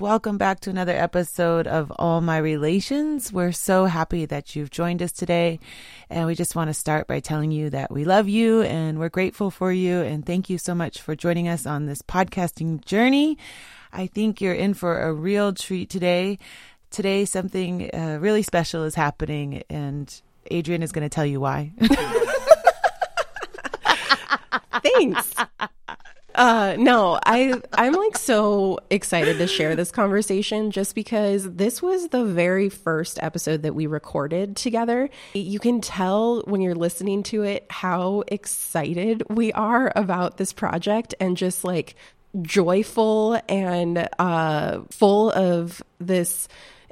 [0.00, 3.30] Welcome back to another episode of All My Relations.
[3.34, 5.60] We're so happy that you've joined us today.
[6.08, 9.10] And we just want to start by telling you that we love you and we're
[9.10, 10.00] grateful for you.
[10.00, 13.36] And thank you so much for joining us on this podcasting journey.
[13.92, 16.38] I think you're in for a real treat today.
[16.90, 20.18] Today, something uh, really special is happening, and
[20.50, 21.72] Adrienne is going to tell you why.
[24.82, 25.34] Thanks.
[26.34, 32.08] Uh, no, I I'm like so excited to share this conversation just because this was
[32.08, 35.10] the very first episode that we recorded together.
[35.34, 41.14] You can tell when you're listening to it how excited we are about this project
[41.20, 41.94] and just like
[42.42, 46.46] joyful and uh full of this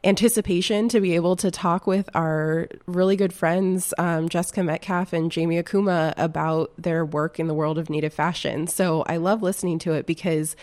[0.04, 5.30] anticipation to be able to talk with our really good friends, um, Jessica Metcalfe and
[5.30, 8.66] Jamie Okuma, about their work in the world of Native fashion.
[8.66, 10.56] So I love listening to it because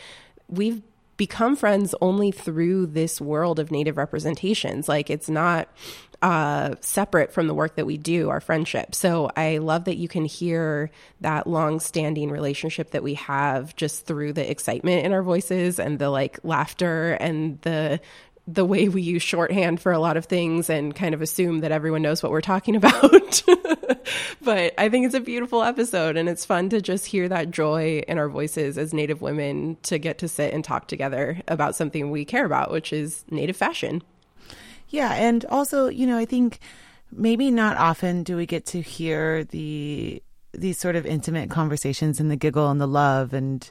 [0.47, 0.81] we've
[1.17, 4.89] become friends only through this world of Native representations.
[4.89, 5.69] Like it's not
[6.21, 8.95] uh, separate from the work that we do, our friendship.
[8.95, 10.89] So I love that you can hear
[11.21, 15.99] that long standing relationship that we have just through the excitement in our voices and
[15.99, 17.99] the like laughter and the
[18.47, 21.71] the way we use shorthand for a lot of things and kind of assume that
[21.71, 23.43] everyone knows what we're talking about.
[24.41, 28.03] but I think it's a beautiful episode and it's fun to just hear that joy
[28.07, 32.11] in our voices as Native women to get to sit and talk together about something
[32.11, 34.03] we care about, which is Native fashion.
[34.89, 35.13] Yeah.
[35.13, 36.59] And also, you know, I think
[37.11, 40.21] maybe not often do we get to hear the
[40.53, 43.69] these sort of intimate conversations and the giggle and the love and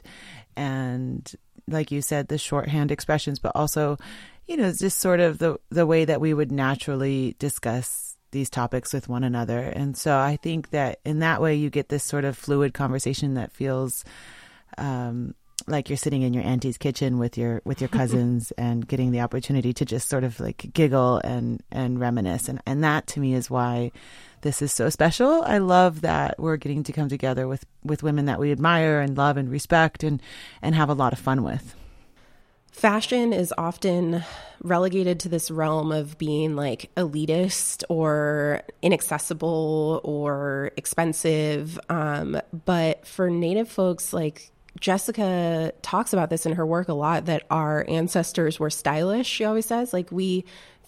[0.55, 1.35] and
[1.67, 3.97] like you said the shorthand expressions but also
[4.47, 8.93] you know, just sort of the the way that we would naturally discuss these topics
[8.93, 9.59] with one another.
[9.59, 13.35] And so I think that in that way you get this sort of fluid conversation
[13.35, 14.03] that feels
[14.77, 15.35] um,
[15.67, 19.21] like you're sitting in your auntie's kitchen with your with your cousins and getting the
[19.21, 22.49] opportunity to just sort of like giggle and and reminisce.
[22.49, 23.91] And and that to me is why
[24.41, 25.41] this is so special.
[25.43, 29.17] I love that we're getting to come together with with women that we admire and
[29.17, 30.21] love and respect and
[30.61, 31.75] and have a lot of fun with
[32.75, 34.23] fashion is often
[34.61, 41.79] relegated to this realm of being like elitist or inaccessible or expensive.
[41.89, 47.25] Um, but for Native folks, like Jessica talks about this in her work a lot
[47.25, 49.93] that our ancestors were stylish, she always says.
[49.93, 50.43] Like, we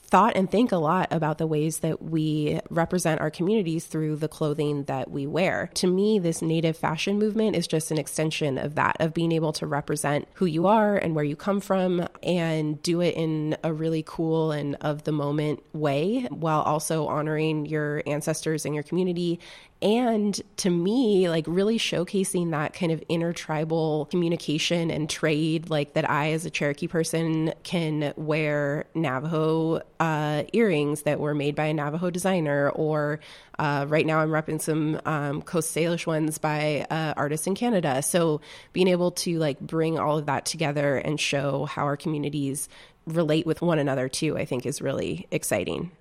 [0.10, 4.28] thought and think a lot about the ways that we represent our communities through the
[4.28, 5.70] clothing that we wear.
[5.76, 9.54] To me, this native fashion movement is just an extension of that, of being able
[9.54, 13.74] to represent who you are and where you come from and do it in a
[13.74, 19.40] really cool and of the moment way while also honoring your ancestors and your community
[19.82, 26.10] and to me like really showcasing that kind of intertribal communication and trade like that
[26.10, 31.74] i as a cherokee person can wear navajo uh, earrings that were made by a
[31.74, 33.20] navajo designer or
[33.60, 38.02] uh, right now i'm repping some um, coast salish ones by uh, artists in canada.
[38.02, 38.42] So
[38.74, 42.70] being able to like bring all of that together and show how our communities
[43.06, 45.92] relate with one another too i think is really exciting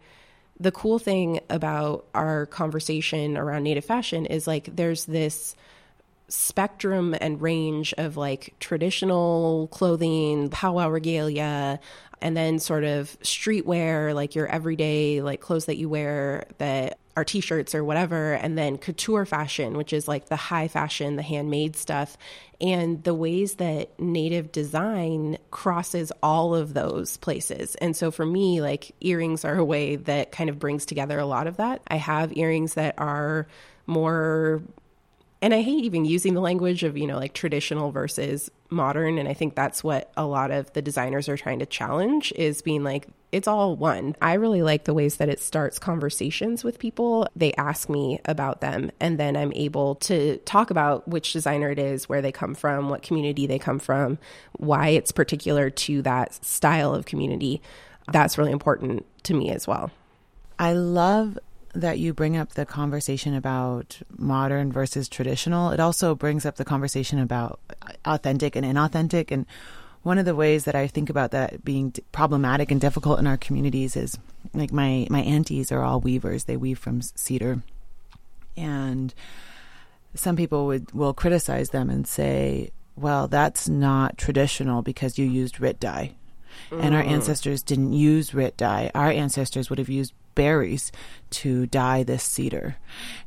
[0.59, 5.55] the cool thing about our conversation around native fashion is like there's this
[6.28, 11.78] spectrum and range of like traditional clothing, powwow regalia,
[12.21, 17.25] and then sort of streetwear, like your everyday like clothes that you wear that are
[17.25, 21.75] t-shirts or whatever, and then couture fashion, which is like the high fashion, the handmade
[21.75, 22.19] stuff,
[22.60, 27.75] and the ways that native design crosses all of those places.
[27.76, 31.26] And so for me, like earrings are a way that kind of brings together a
[31.26, 31.82] lot of that.
[31.88, 33.47] I have earrings that are
[33.87, 34.62] more
[35.42, 39.19] and I hate even using the language of, you know, like traditional versus modern.
[39.19, 42.62] And I think that's what a lot of the designers are trying to challenge is
[42.62, 44.16] being like, it's all one.
[44.22, 47.28] I really like the ways that it starts conversations with people.
[47.36, 51.78] They ask me about them, and then I'm able to talk about which designer it
[51.78, 54.19] is, where they come from, what community they come from,
[54.52, 57.60] why it's particular to that style of community.
[58.11, 59.90] That's really important to me as well.
[60.58, 61.38] I love
[61.81, 65.70] that you bring up the conversation about modern versus traditional.
[65.70, 67.61] It also brings up the conversation about
[68.05, 69.31] authentic and inauthentic.
[69.31, 69.46] And
[70.02, 73.37] one of the ways that I think about that being problematic and difficult in our
[73.37, 74.19] communities is
[74.55, 76.44] like my my aunties are all weavers.
[76.44, 77.62] They weave from cedar,
[78.56, 79.12] and
[80.14, 85.61] some people would will criticize them and say, "Well, that's not traditional because you used
[85.61, 86.14] RIT dye."
[86.70, 87.08] And our mm.
[87.08, 88.90] ancestors didn't use RIT dye.
[88.94, 90.93] Our ancestors would have used berries
[91.31, 92.77] to dye this cedar.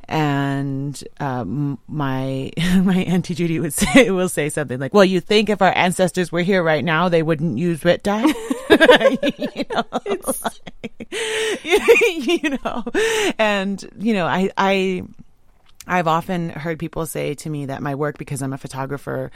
[0.08, 2.52] And um, my
[2.84, 6.32] my auntie Judy would say will say something like, "Well, you think if our ancestors
[6.32, 8.26] were here right now, they wouldn't use RIT dye?"
[8.70, 12.86] you know, like, you know,
[13.38, 15.04] and you know, I I
[15.90, 19.32] I've often heard people say to me that my work, because I'm a photographer,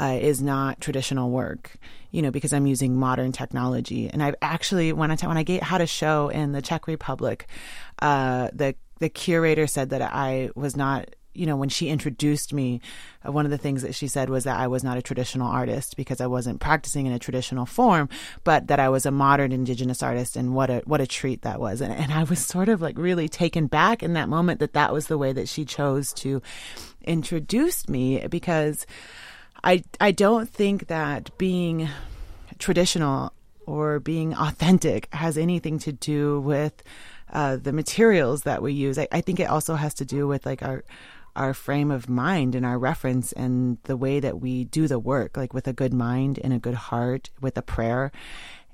[0.00, 1.76] uh, is not traditional work.
[2.12, 4.08] You know, because I'm using modern technology.
[4.08, 6.86] And I've actually when I t- when I get, had a show in the Czech
[6.86, 7.46] Republic,
[8.00, 12.80] uh, the the curator said that I was not you know, when she introduced me,
[13.26, 15.48] uh, one of the things that she said was that I was not a traditional
[15.48, 18.08] artist because I wasn't practicing in a traditional form,
[18.44, 21.60] but that I was a modern indigenous artist and what a, what a treat that
[21.60, 21.80] was.
[21.80, 24.92] And, and I was sort of like really taken back in that moment that that
[24.92, 26.42] was the way that she chose to
[27.04, 28.86] introduce me because
[29.62, 31.88] I, I don't think that being
[32.58, 33.32] traditional
[33.66, 36.82] or being authentic has anything to do with
[37.32, 38.98] uh, the materials that we use.
[38.98, 40.84] I, I, think it also has to do with like our
[41.36, 45.36] our frame of mind and our reference and the way that we do the work,
[45.36, 48.10] like with a good mind and a good heart, with a prayer.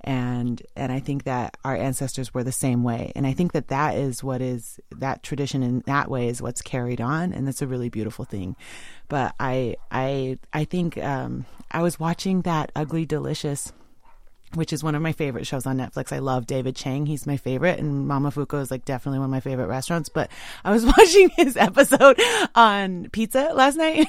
[0.05, 3.69] And and I think that our ancestors were the same way, and I think that
[3.69, 7.62] that is what is that tradition in that way is what's carried on, and that's
[7.62, 8.56] a really beautiful thing.
[9.08, 13.73] But I I I think um, I was watching that Ugly Delicious
[14.55, 16.13] which is one of my favorite shows on Netflix.
[16.13, 17.07] I love David Chang.
[17.07, 17.79] He's my favorite.
[17.79, 20.09] And Momofuku is like definitely one of my favorite restaurants.
[20.09, 20.31] But
[20.65, 22.21] I was watching his episode
[22.55, 24.07] on pizza last night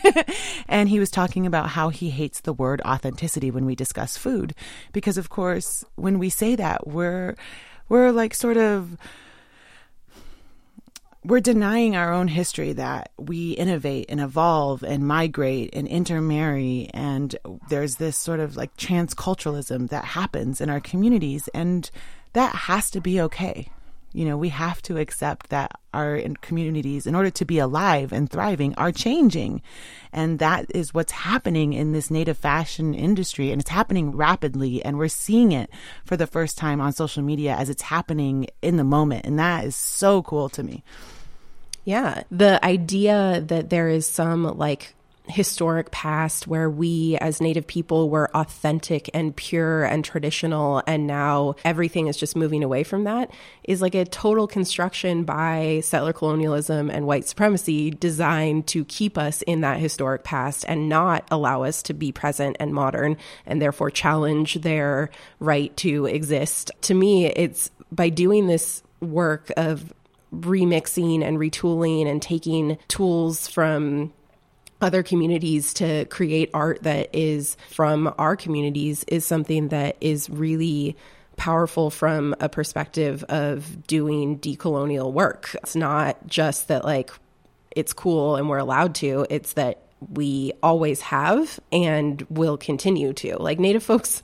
[0.67, 4.53] and he was talking about how he hates the word authenticity when we discuss food.
[4.91, 7.35] Because of course, when we say that, we're,
[7.89, 8.97] we're like sort of,
[11.25, 17.35] we're denying our own history that we innovate and evolve and migrate and intermarry and
[17.69, 21.89] there's this sort of like transculturalism that happens in our communities and
[22.33, 23.69] that has to be okay
[24.13, 28.29] you know we have to accept that our communities in order to be alive and
[28.29, 29.61] thriving are changing.
[30.11, 34.97] And that is what's happening in this native fashion industry and it's happening rapidly and
[34.97, 35.69] we're seeing it
[36.05, 39.25] for the first time on social media as it's happening in the moment.
[39.25, 40.83] And that is so cool to me.
[41.85, 42.23] Yeah.
[42.31, 44.95] The idea that there is some like
[45.27, 51.55] historic past where we as native people were authentic and pure and traditional and now
[51.63, 53.31] everything is just moving away from that
[53.63, 59.41] is like a total construction by settler colonialism and white supremacy designed to keep us
[59.43, 63.15] in that historic past and not allow us to be present and modern
[63.45, 65.09] and therefore challenge their
[65.39, 66.69] right to exist.
[66.81, 69.93] To me it's by doing this work of
[70.33, 74.11] remixing and retooling and taking tools from
[74.83, 80.95] other communities to create art that is from our communities is something that is really
[81.35, 85.55] powerful from a perspective of doing decolonial work.
[85.63, 87.11] It's not just that like
[87.71, 89.81] it's cool and we're allowed to, it's that
[90.11, 93.37] we always have and will continue to.
[93.37, 94.21] Like Native folks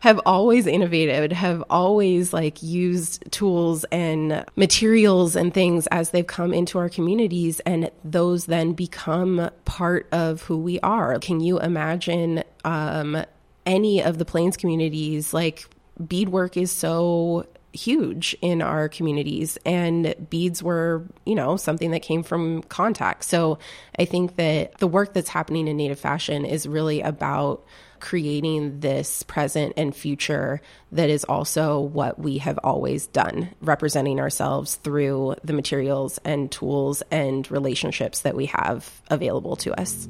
[0.00, 6.52] have always innovated, have always like used tools and materials and things as they've come
[6.52, 11.18] into our communities and those then become part of who we are.
[11.18, 13.24] Can you imagine um,
[13.64, 15.66] any of the plains communities like
[16.06, 22.22] beadwork is so huge in our communities and beads were you know something that came
[22.22, 23.58] from contact so
[23.98, 27.64] i think that the work that's happening in native fashion is really about
[28.00, 30.60] creating this present and future
[30.92, 37.02] that is also what we have always done, representing ourselves through the materials and tools
[37.10, 40.08] and relationships that we have available to us.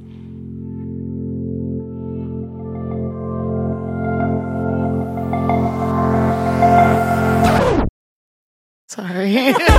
[8.89, 9.55] Sorry.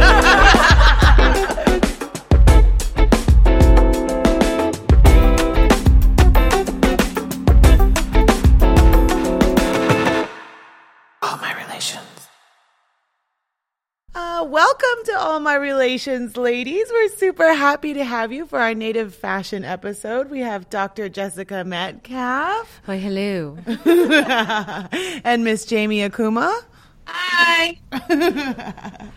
[15.88, 16.86] relations, ladies.
[16.92, 20.30] We're super happy to have you for our native fashion episode.
[20.30, 21.08] We have Dr.
[21.08, 22.82] Jessica Metcalfe.
[22.88, 23.58] Hi, hello.
[25.24, 26.62] and Miss Jamie Okuma.
[27.08, 27.80] Hi.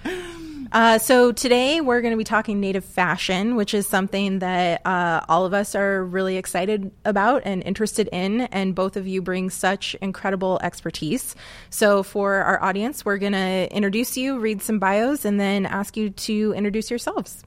[0.73, 5.21] Uh, so today we're going to be talking native fashion, which is something that uh,
[5.29, 8.43] all of us are really excited about and interested in.
[8.43, 11.35] And both of you bring such incredible expertise.
[11.71, 15.97] So for our audience, we're going to introduce you, read some bios, and then ask
[15.97, 17.43] you to introduce yourselves.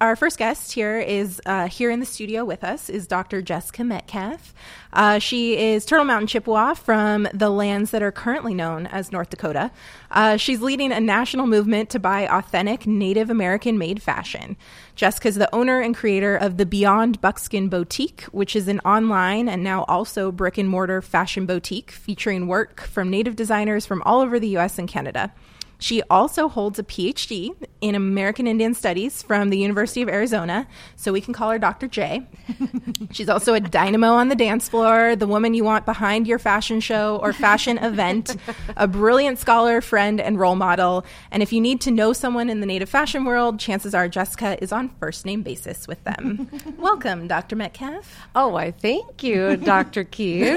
[0.00, 3.42] Our first guest here is uh, here in the studio with us is Dr.
[3.42, 4.54] Jessica Metcalfe.
[4.92, 9.28] Uh, she is Turtle Mountain Chippewa from the lands that are currently known as North
[9.28, 9.72] Dakota.
[10.12, 14.56] Uh, she's leading a national movement to buy authentic Native American made fashion.
[14.94, 19.48] Jessica is the owner and creator of the Beyond Buckskin Boutique, which is an online
[19.48, 24.20] and now also brick and mortar fashion boutique featuring work from Native designers from all
[24.20, 25.32] over the US and Canada.
[25.78, 30.66] She also holds a PhD in American Indian Studies from the University of Arizona,
[30.96, 31.86] so we can call her Dr.
[31.86, 32.26] J.
[33.12, 36.80] She's also a dynamo on the dance floor, the woman you want behind your fashion
[36.80, 38.36] show or fashion event,
[38.76, 41.04] a brilliant scholar, friend, and role model.
[41.30, 44.60] And if you need to know someone in the native fashion world, chances are Jessica
[44.62, 46.50] is on first name basis with them.
[46.78, 47.54] Welcome, Dr.
[47.54, 48.16] Metcalfe.
[48.34, 50.02] Oh, I thank you, Dr.
[50.02, 50.56] Keene.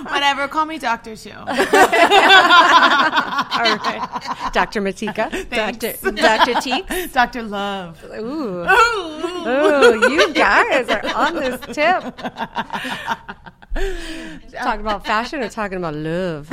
[0.04, 1.16] Whatever, call me Dr.
[1.16, 1.30] Shu.
[1.36, 1.70] All right.
[4.52, 4.80] Dr.
[4.80, 5.30] Matika.
[5.50, 5.92] Dr.
[6.12, 6.60] Dr.
[6.60, 6.84] T.
[7.08, 7.42] Dr.
[7.42, 8.02] Love.
[8.04, 8.64] Ooh.
[8.64, 10.10] Ooh, Ooh.
[10.10, 12.16] you guys are on this tip.
[14.52, 16.48] talking about fashion or talking about love?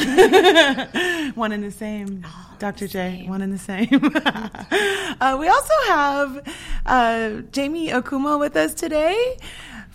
[1.35, 2.25] one and the same.
[2.59, 2.87] Dr.
[2.87, 3.87] J, one and the same.
[5.21, 6.47] uh, we also have
[6.85, 9.37] uh, Jamie Okuma with us today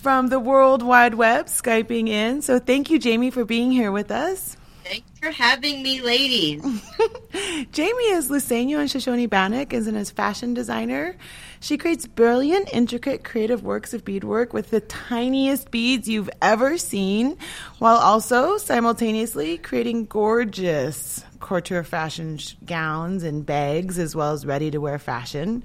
[0.03, 2.43] from the World Wide Web, Skyping in.
[2.43, 4.57] So thank you, Jamie, for being here with us.
[4.83, 6.61] Thanks for having me, ladies.
[7.71, 11.17] Jamie is Luiseño and Shoshone Bannock is a fashion designer.
[11.61, 17.39] She creates brilliant, intricate, creative works of beadwork with the tiniest beads you've ever seen,
[17.79, 24.69] while also simultaneously creating gorgeous couture fashion sh- gowns and bags, as well as ready
[24.73, 25.63] to wear fashion.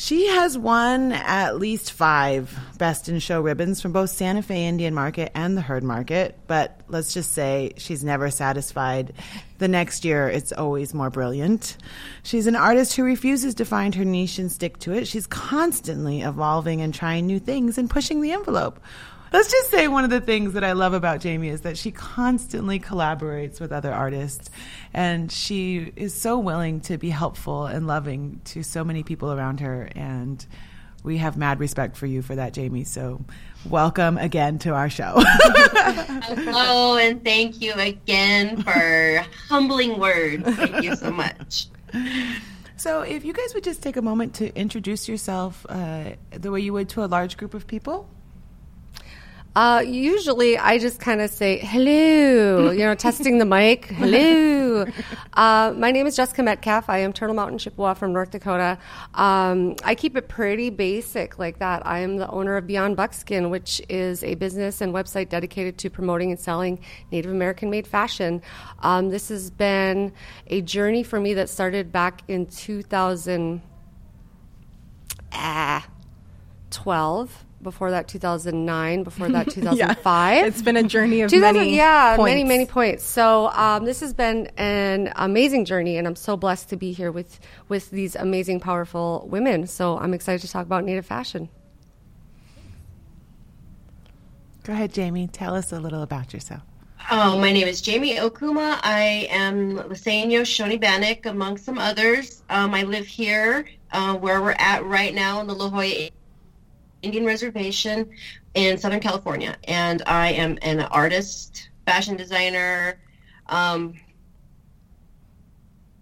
[0.00, 4.94] She has won at least five Best in Show ribbons from both Santa Fe Indian
[4.94, 9.12] Market and the Heard Market, but let's just say she's never satisfied.
[9.58, 11.76] The next year, it's always more brilliant.
[12.22, 15.06] She's an artist who refuses to find her niche and stick to it.
[15.06, 18.80] She's constantly evolving and trying new things and pushing the envelope.
[19.32, 21.92] Let's just say one of the things that I love about Jamie is that she
[21.92, 24.50] constantly collaborates with other artists
[24.92, 29.60] and she is so willing to be helpful and loving to so many people around
[29.60, 30.44] her and
[31.04, 33.24] we have mad respect for you for that Jamie so
[33.68, 40.42] welcome again to our show Hello, and thank you again for humbling words.
[40.56, 41.68] Thank you so much.
[42.76, 46.60] so if you guys would just take a moment to introduce yourself uh, the way
[46.60, 48.08] you would to a large group of people
[49.56, 53.86] Uh, usually, I just kind of say hello, you know, testing the mic.
[54.00, 54.86] Hello.
[55.32, 56.88] Uh, my name is Jessica Metcalfe.
[56.88, 58.78] I am Turtle Mountain Chippewa from North Dakota.
[59.14, 61.84] Um, I keep it pretty basic like that.
[61.84, 65.90] I am the owner of Beyond Buckskin, which is a business and website dedicated to
[65.90, 66.78] promoting and selling
[67.10, 68.42] Native American made fashion.
[68.78, 70.12] Um, this has been
[70.46, 73.62] a journey for me that started back in 2000.
[77.60, 82.16] 12 before that 2009 before that 2005 It's been a journey of 2000 many yeah
[82.16, 82.30] points.
[82.30, 83.04] many many points.
[83.04, 87.12] So um, this has been an amazing journey and i'm so blessed to be here
[87.12, 87.38] with
[87.68, 89.66] with these amazing powerful women.
[89.66, 91.48] So i'm excited to talk about native fashion.
[94.64, 95.26] Go ahead Jamie.
[95.28, 96.62] Tell us a little about yourself.
[97.10, 98.78] Oh, my name is Jamie Okuma.
[98.82, 102.42] I am Luiseño Shoshone Bannock, among some others.
[102.50, 106.10] Um, I live here uh, where we're at right now in the La Jolla
[107.02, 108.10] Indian Reservation
[108.54, 109.56] in Southern California.
[109.64, 113.00] And I am an artist, fashion designer.
[113.46, 113.94] Um,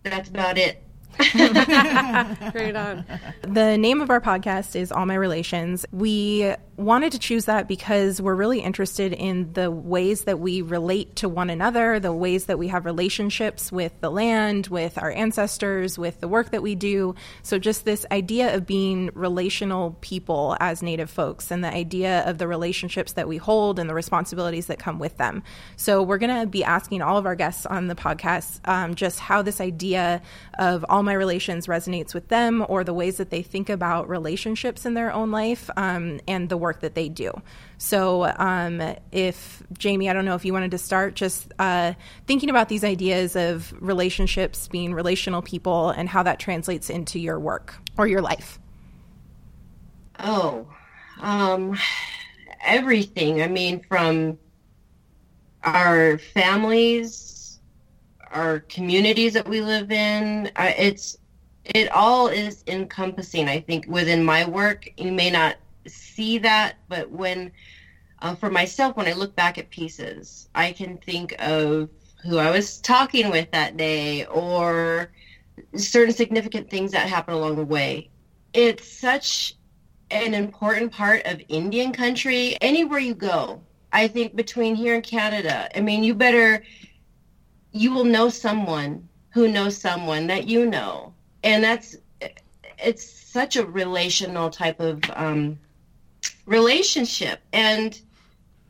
[0.03, 0.88] that's about it.
[2.53, 3.05] Great on.
[3.43, 5.85] The name of our podcast is All My Relations.
[5.91, 11.17] We wanted to choose that because we're really interested in the ways that we relate
[11.17, 15.99] to one another, the ways that we have relationships with the land, with our ancestors,
[15.99, 17.17] with the work that we do.
[17.43, 22.39] So, just this idea of being relational people as Native folks and the idea of
[22.39, 25.43] the relationships that we hold and the responsibilities that come with them.
[25.77, 29.19] So, we're going to be asking all of our guests on the podcast um, just
[29.19, 30.23] how this idea
[30.61, 34.85] of all my relations resonates with them or the ways that they think about relationships
[34.85, 37.33] in their own life um, and the work that they do.
[37.79, 41.95] So, um, if Jamie, I don't know if you wanted to start just uh,
[42.27, 47.41] thinking about these ideas of relationships, being relational people, and how that translates into your
[47.41, 48.59] work or your life.
[50.19, 50.67] Oh,
[51.21, 51.79] um,
[52.63, 53.41] everything.
[53.41, 54.39] I mean, from
[55.65, 57.38] our families,
[58.33, 60.51] our communities that we live in.
[60.57, 61.19] Uh, it's
[61.65, 63.49] it all is encompassing.
[63.49, 65.57] I think within my work, you may not
[65.87, 67.53] see that, but when
[68.21, 71.89] uh, for myself, when I look back at pieces, I can think of
[72.25, 75.11] who I was talking with that day or
[75.77, 78.11] certain significant things that happen along the way.
[78.53, 79.55] It's such
[80.11, 82.57] an important part of Indian country.
[82.61, 83.61] Anywhere you go,
[83.93, 86.63] I think between here and Canada, I mean, you better,
[87.73, 91.13] you will know someone who knows someone that you know.
[91.45, 91.97] And that's,
[92.79, 95.59] it's such a relational type of um,
[96.47, 97.41] relationship.
[97.53, 98.01] And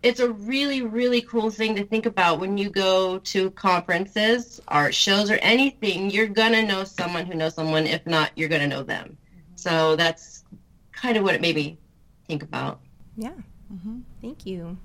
[0.02, 4.94] it's a really, really cool thing to think about when you go to conferences, art
[4.94, 6.10] shows, or anything.
[6.10, 7.86] You're going to know someone who knows someone.
[7.86, 9.16] If not, you're going to know them.
[9.54, 10.44] So that's
[10.92, 11.78] kind of what it made me
[12.26, 12.80] think about.
[13.16, 13.32] Yeah.
[13.72, 13.98] Mm-hmm.
[14.20, 14.76] Thank you.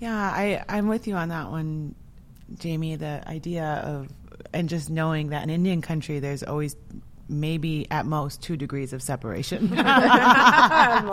[0.00, 1.94] Yeah, I, I'm with you on that one,
[2.56, 2.96] Jamie.
[2.96, 4.08] The idea of,
[4.52, 6.76] and just knowing that in Indian country, there's always
[7.28, 9.68] maybe at most two degrees of separation.
[9.72, 11.08] yeah.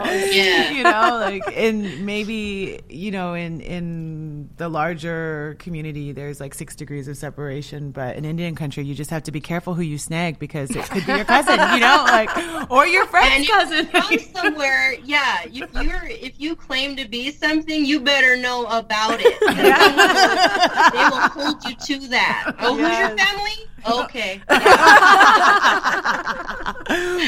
[0.76, 6.76] You know, like in maybe, you know, in in the larger community there's like six
[6.76, 9.98] degrees of separation, but in Indian country you just have to be careful who you
[9.98, 12.30] snag because it could be your cousin, you know, like
[12.70, 13.88] or your friend's cousin.
[14.34, 15.44] somewhere, yeah.
[15.46, 19.40] If you're if you claim to be something, you better know about it.
[20.94, 22.56] they will hold you to that.
[22.60, 22.90] Oh, yes.
[22.90, 23.75] who's your family?
[23.88, 24.42] Okay.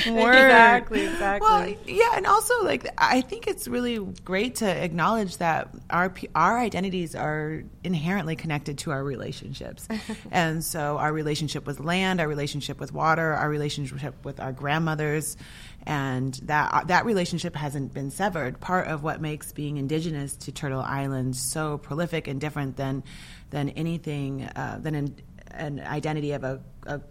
[0.08, 1.48] exactly, exactly.
[1.48, 6.58] Well, yeah, and also like I think it's really great to acknowledge that our our
[6.58, 9.88] identities are inherently connected to our relationships,
[10.32, 15.38] and so our relationship with land, our relationship with water, our relationship with our grandmothers,
[15.86, 18.60] and that that relationship hasn't been severed.
[18.60, 23.04] Part of what makes being indigenous to Turtle Island so prolific and different than
[23.50, 25.16] than anything uh, than an,
[25.58, 27.02] an identity of a, a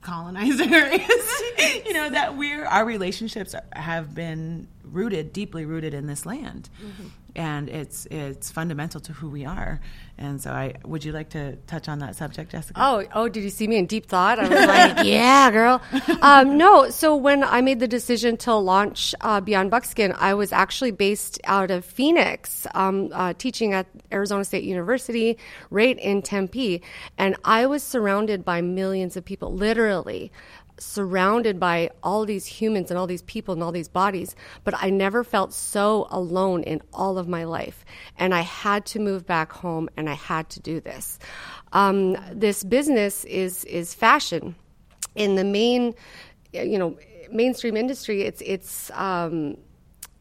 [0.00, 0.62] colonizer.
[0.64, 1.42] Is
[1.86, 6.68] you know that we're our relationships have been rooted deeply rooted in this land.
[6.82, 7.06] Mm-hmm.
[7.36, 9.80] and it's it's fundamental to who we are.
[10.16, 12.78] And so i would you like to touch on that subject jessica?
[12.80, 14.38] Oh oh did you see me in deep thought?
[14.38, 15.82] I was like yeah girl.
[16.22, 20.52] Um, no so when i made the decision to launch uh, beyond buckskin i was
[20.52, 25.36] actually based out of phoenix um, uh, teaching at arizona state university
[25.70, 26.82] right in tempe.
[27.18, 30.30] And i was surrounded by millions of people literally
[30.78, 34.90] surrounded by all these humans and all these people and all these bodies, but I
[34.90, 37.84] never felt so alone in all of my life.
[38.18, 41.18] And I had to move back home and I had to do this.
[41.72, 44.54] Um, this business is, is fashion.
[45.14, 45.94] In the main,
[46.52, 46.96] you know,
[47.30, 49.56] mainstream industry, it's, it's, um,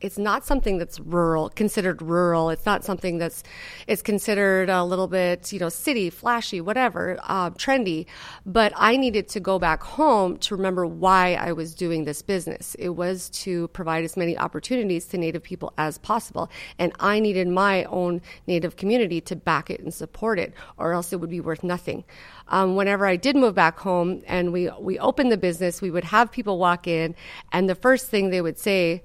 [0.04, 2.50] it's not something that's rural, considered rural.
[2.50, 3.42] It's not something that's
[3.88, 8.06] it's considered a little bit, you know, city, flashy, whatever, uh, trendy.
[8.46, 12.76] But I needed to go back home to remember why I was doing this business.
[12.76, 17.48] It was to provide as many opportunities to Native people as possible, and I needed
[17.48, 21.40] my own Native community to back it and support it, or else it would be
[21.40, 22.04] worth nothing.
[22.50, 26.04] Um, whenever I did move back home and we we opened the business, we would
[26.04, 27.16] have people walk in,
[27.54, 29.02] and the first thing they would say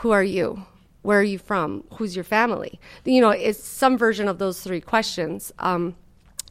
[0.00, 0.66] who are you?
[1.02, 1.84] Where are you from?
[1.94, 2.78] Who's your family?
[3.04, 5.52] You know, it's some version of those three questions.
[5.58, 5.96] Um,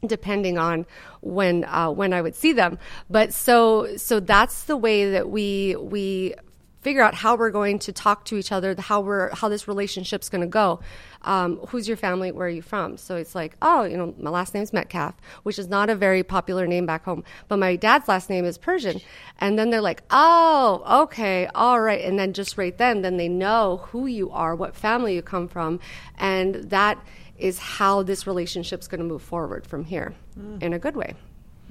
[0.06, 0.86] depending on
[1.20, 2.78] when uh, when I would see them.
[3.10, 6.34] But so so that's the way that we we
[6.80, 10.28] figure out how we're going to talk to each other, how we're how this relationship's
[10.28, 10.80] going to go.
[11.22, 12.32] Um, who's your family?
[12.32, 12.96] Where are you from?
[12.96, 16.22] So it's like, oh, you know, my last name's Metcalfe, which is not a very
[16.22, 19.02] popular name back home, but my dad's last name is Parisien.
[19.38, 22.02] And then they're like, oh, okay, all right.
[22.02, 25.48] And then just right then, then they know who you are, what family you come
[25.48, 25.80] from,
[26.18, 26.98] and that
[27.38, 30.62] is how this relationship's going to move forward from here mm.
[30.62, 31.14] in a good way.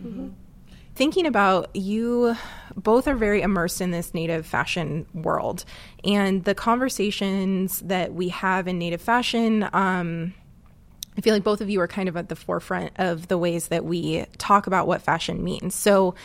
[0.02, 0.30] Mm-hmm
[1.00, 2.36] thinking about you
[2.76, 5.64] both are very immersed in this native fashion world.
[6.04, 10.34] And the conversations that we have in native fashion um,
[11.18, 13.70] i feel like both of you are kind of at the forefront of the ways
[13.70, 15.74] that we talk about what fashion means.
[15.74, 16.16] So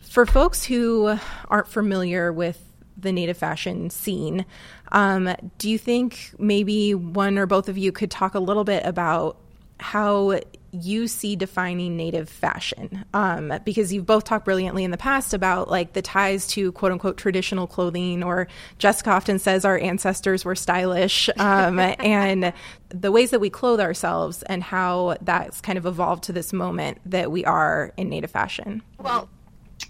[0.00, 1.18] for folks who
[1.50, 2.58] aren't familiar with
[2.96, 4.46] the native fashion scene
[4.92, 5.28] um,
[5.58, 9.36] do you think maybe one or both of you could talk a little bit about
[9.78, 15.32] how you see defining native fashion um, because you've both talked brilliantly in the past
[15.32, 20.44] about like the ties to quote unquote traditional clothing or jessica often says our ancestors
[20.44, 22.52] were stylish um, and
[22.90, 26.98] the ways that we clothe ourselves and how that's kind of evolved to this moment
[27.04, 28.82] that we are in native fashion.
[28.98, 29.28] Well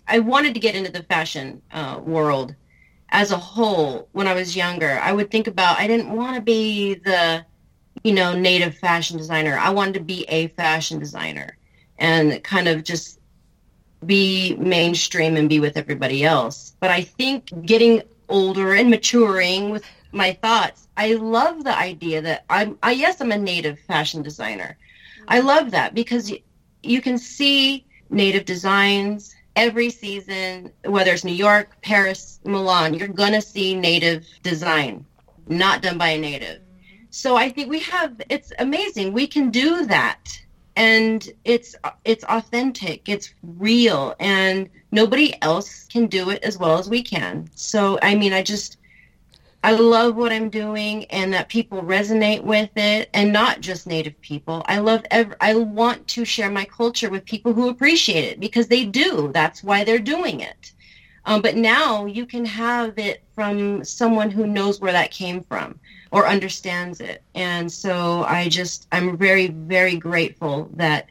[0.07, 2.55] i wanted to get into the fashion uh, world
[3.11, 4.99] as a whole when i was younger.
[5.03, 7.45] I would think about i didn't want to be the
[8.05, 9.59] you know, native fashion designer.
[9.59, 11.57] I wanted to be a fashion designer
[11.99, 13.19] and kind of just
[14.07, 16.77] be mainstream and be with everybody else.
[16.81, 22.45] But I think getting older and maturing with my thoughts, I love the idea that
[22.49, 24.77] I'm, I, yes, I'm a native fashion designer.
[25.27, 26.33] I love that because
[26.83, 33.33] you can see native designs every season, whether it's New York, Paris, Milan, you're going
[33.33, 35.05] to see native design,
[35.49, 36.61] not done by a native.
[37.19, 39.13] So I think we have, it's amazing.
[39.13, 40.41] We can do that.
[40.77, 46.89] And it's it's authentic, it's real, and nobody else can do it as well as
[46.89, 47.51] we can.
[47.57, 48.79] So I mean, I just
[49.65, 54.21] I love what I'm doing and that people resonate with it and not just native
[54.21, 54.63] people.
[54.67, 58.69] I love ev- I want to share my culture with people who appreciate it because
[58.69, 59.33] they do.
[59.35, 60.73] That's why they're doing it.
[61.25, 65.81] Um, but now you can have it from someone who knows where that came from
[66.11, 67.23] or understands it.
[67.35, 71.09] And so I just I'm very very grateful that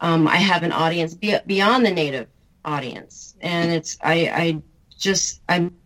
[0.00, 2.28] um, I have an audience be- beyond the native
[2.64, 3.36] audience.
[3.40, 4.62] And it's I I
[4.98, 5.76] just I'm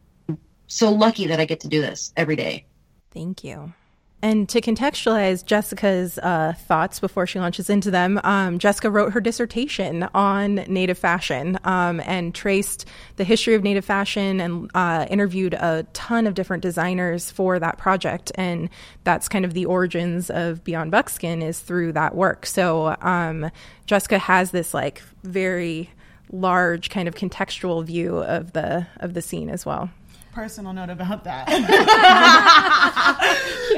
[0.66, 2.66] so lucky that I get to do this every day.
[3.12, 3.72] Thank you.
[4.20, 9.20] And to contextualize Jessica's uh, thoughts before she launches into them, um, Jessica wrote her
[9.20, 15.54] dissertation on Native fashion um, and traced the history of Native fashion and uh, interviewed
[15.54, 18.32] a ton of different designers for that project.
[18.34, 18.70] And
[19.04, 22.44] that's kind of the origins of Beyond Buckskin is through that work.
[22.44, 23.52] So um,
[23.86, 25.90] Jessica has this like very
[26.30, 29.90] large kind of contextual view of the of the scene as well
[30.38, 31.48] personal note about that.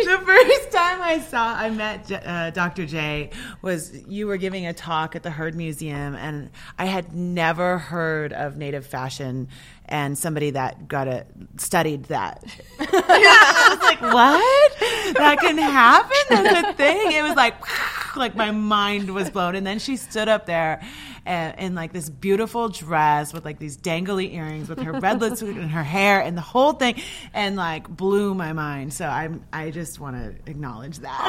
[0.04, 2.84] the first time I saw, I met uh, Dr.
[2.84, 3.30] J
[3.62, 8.34] was you were giving a talk at the Heard Museum, and I had never heard
[8.34, 9.48] of Native fashion
[9.86, 11.24] and somebody that got a
[11.56, 12.44] studied that.
[12.78, 14.78] I was like, what?
[15.16, 16.16] That can happen?
[16.28, 17.12] That's a thing.
[17.12, 17.54] It was like,
[18.16, 19.54] like my mind was blown.
[19.56, 20.80] And then she stood up there
[21.26, 25.48] and, in like this beautiful dress with like these dangly earrings with her red lipstick
[25.56, 27.00] and her hair and the whole thing
[27.33, 28.92] and like blew my mind.
[28.92, 31.20] So I'm, I just want to acknowledge that.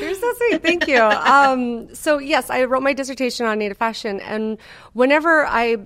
[0.00, 0.62] You're so sweet.
[0.62, 1.00] Thank you.
[1.00, 4.58] Um, so yes, I wrote my dissertation on Native fashion and
[4.92, 5.78] whenever I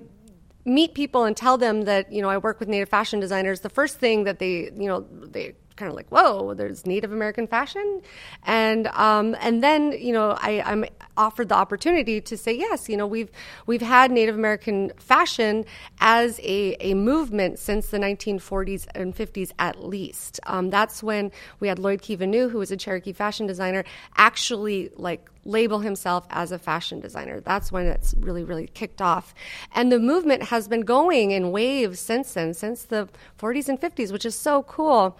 [0.67, 3.69] meet people and tell them that you know I work with Native fashion designers, the
[3.69, 8.01] first thing that they you know they kind of like, whoa, there's Native American fashion,
[8.43, 10.85] and um, and then you know I, I'm
[11.15, 12.89] offered the opportunity to say yes.
[12.89, 13.31] You know we've
[13.65, 15.63] we've had Native American fashion
[15.99, 20.39] as a, a movement since the 1940s and 50s at least.
[20.45, 23.83] Um, that's when we had Lloyd Kiva New, who was a Cherokee fashion designer,
[24.17, 27.39] actually like label himself as a fashion designer.
[27.39, 29.33] That's when it's really, really kicked off.
[29.73, 33.07] And the movement has been going in waves since then, since the
[33.39, 35.17] 40s and 50s, which is so cool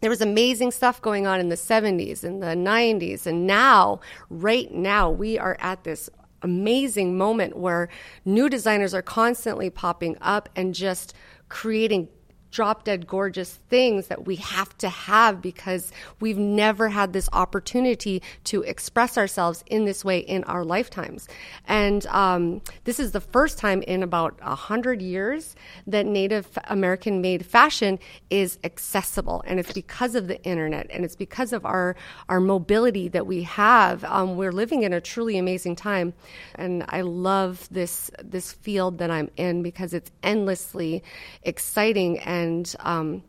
[0.00, 4.72] there was amazing stuff going on in the 70s and the 90s and now right
[4.72, 6.08] now we are at this
[6.42, 7.88] amazing moment where
[8.24, 11.14] new designers are constantly popping up and just
[11.48, 12.08] creating
[12.50, 18.22] drop dead gorgeous things that we have to have because we've never had this opportunity
[18.44, 21.28] to express ourselves in this way in our lifetimes.
[21.66, 25.54] And um, this is the first time in about a hundred years
[25.86, 27.98] that Native American made fashion
[28.30, 31.96] is accessible, and it's because of the internet and it's because of our
[32.28, 34.04] our mobility that we have.
[34.04, 36.14] Um, we're living in a truly amazing time,
[36.54, 41.02] and I love this this field that I'm in because it's endlessly
[41.42, 43.22] exciting and and um,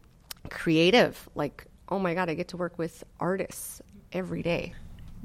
[0.49, 1.29] creative.
[1.35, 4.73] Like, oh my God, I get to work with artists every day.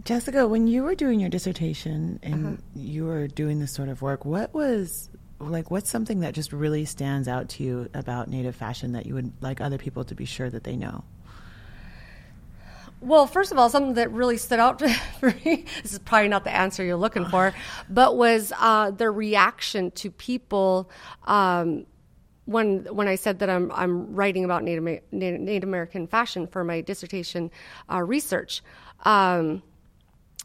[0.03, 2.57] Jessica, when you were doing your dissertation and uh-huh.
[2.75, 5.09] you were doing this sort of work, what was
[5.41, 9.15] like what's something that just really stands out to you about native fashion that you
[9.15, 11.05] would like other people to be sure that they know?
[13.01, 14.81] Well, first of all, something that really stood out
[15.21, 17.55] for me, this is probably not the answer you're looking for,
[17.89, 20.91] but was uh, the reaction to people
[21.25, 21.87] um,
[22.47, 26.81] when when I said that I'm I'm writing about Native Native American fashion for my
[26.81, 27.51] dissertation
[27.91, 28.63] uh, research,
[29.05, 29.63] um,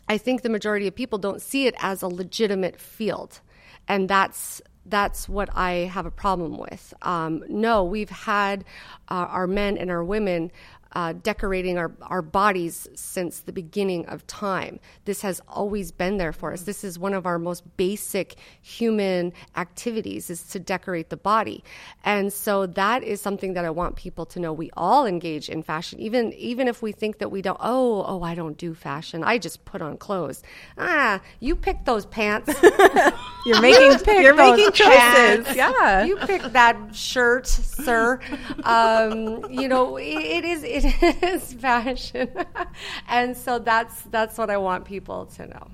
[0.07, 3.41] I think the majority of people don't see it as a legitimate field,
[3.87, 6.93] and that's that's what I have a problem with.
[7.01, 8.63] Um, no, we've had
[9.09, 10.51] uh, our men and our women
[10.93, 14.79] uh, decorating our, our bodies since the beginning of time.
[15.05, 16.63] This has always been there for us.
[16.63, 21.63] This is one of our most basic human activities is to decorate the body.
[22.03, 24.51] And so that is something that I want people to know.
[24.51, 28.23] We all engage in fashion, even even if we think that we don't, oh, oh,
[28.23, 29.23] I don't do fashion.
[29.23, 30.41] I just put on clothes.
[30.77, 32.53] Ah, you pick those pants.
[33.45, 34.95] you're making you you're making choices.
[34.95, 35.55] Pants.
[35.55, 36.03] Yeah.
[36.03, 38.19] You pick that shirt, sir.
[38.63, 42.29] Um, you know, it, it is it it is fashion.
[43.07, 45.67] and so that's that's what I want people to know.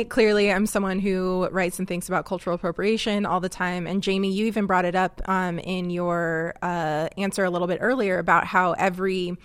[0.00, 3.86] I clearly am someone who writes and thinks about cultural appropriation all the time.
[3.86, 7.78] And Jamie, you even brought it up um, in your uh, answer a little bit
[7.80, 9.36] earlier about how every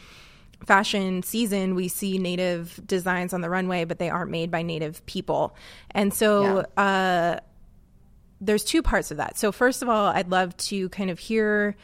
[0.65, 5.05] fashion season we see native designs on the runway, but they aren't made by native
[5.05, 5.55] people.
[5.91, 6.83] And so yeah.
[6.83, 7.39] uh,
[8.39, 9.37] there's two parts of that.
[9.37, 11.75] So, first of all, I'd love to kind of hear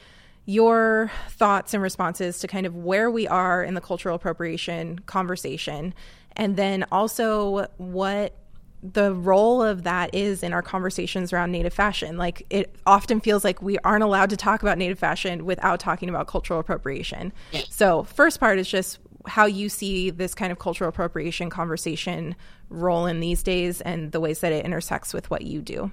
[0.45, 5.93] your thoughts and responses to kind of where we are in the cultural appropriation conversation
[6.37, 8.33] and then also what
[8.83, 12.17] the role of that is in our conversations around native fashion.
[12.17, 16.09] Like it often feels like we aren't allowed to talk about native fashion without talking
[16.09, 17.33] about cultural appropriation.
[17.69, 22.35] So, first part is just how you see this kind of cultural appropriation conversation
[22.69, 25.91] roll in these days and the ways that it intersects with what you do.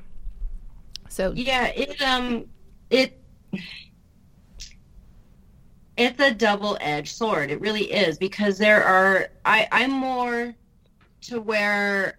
[1.08, 2.46] So, yeah, it um
[2.90, 3.18] it
[5.96, 10.52] it's a double-edged sword it really is because there are i i'm more
[11.20, 12.18] to where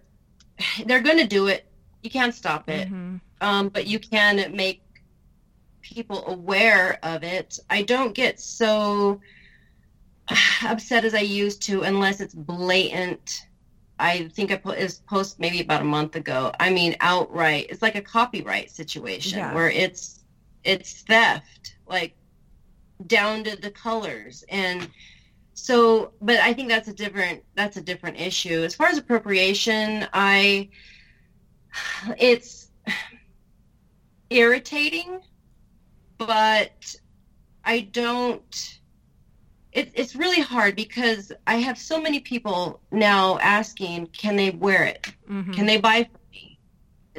[0.86, 1.66] they're going to do it.
[2.02, 2.88] You can't stop it.
[2.88, 3.16] Mm-hmm.
[3.40, 4.82] um, but you can make
[5.82, 7.58] people aware of it.
[7.70, 9.20] I don't get so
[10.64, 13.46] upset as i used to unless it's blatant.
[13.98, 16.52] I think i put this post maybe about a month ago.
[16.60, 17.66] I mean outright.
[17.70, 19.54] It's like a copyright situation yeah.
[19.54, 20.20] where it's
[20.64, 22.14] it's theft like
[23.06, 24.44] down to the colors.
[24.48, 24.88] And
[25.56, 28.62] so but i think that's a different that's a different issue.
[28.62, 30.68] As far as appropriation i
[32.18, 32.70] it's
[34.30, 35.20] irritating
[36.18, 36.94] but
[37.64, 38.80] i don't
[39.72, 44.84] it, it's really hard because i have so many people now asking can they wear
[44.84, 45.06] it?
[45.28, 45.52] Mm-hmm.
[45.52, 46.58] can they buy from me?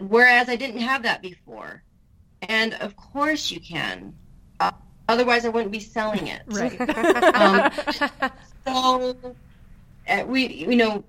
[0.08, 1.84] Whereas i didn't have that before.
[2.44, 4.14] And of course you can
[5.08, 6.42] Otherwise, I wouldn't be selling it.
[6.48, 6.80] Right.
[7.36, 7.72] um,
[8.66, 9.16] so
[10.10, 11.04] uh, we, you know,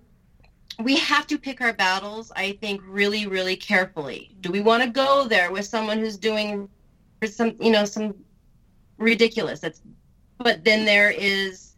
[0.81, 2.31] we have to pick our battles.
[2.37, 4.37] I think really, really carefully.
[4.41, 6.69] Do we want to go there with someone who's doing
[7.25, 8.15] some, you know, some
[8.99, 9.61] ridiculous?
[9.61, 9.81] That's,
[10.39, 11.75] but then there is,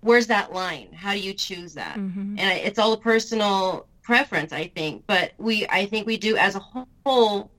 [0.00, 0.92] where's that line?
[0.92, 1.96] How do you choose that?
[1.96, 2.38] Mm-hmm.
[2.38, 5.04] And it's all a personal preference, I think.
[5.06, 7.50] But we, I think we do as a whole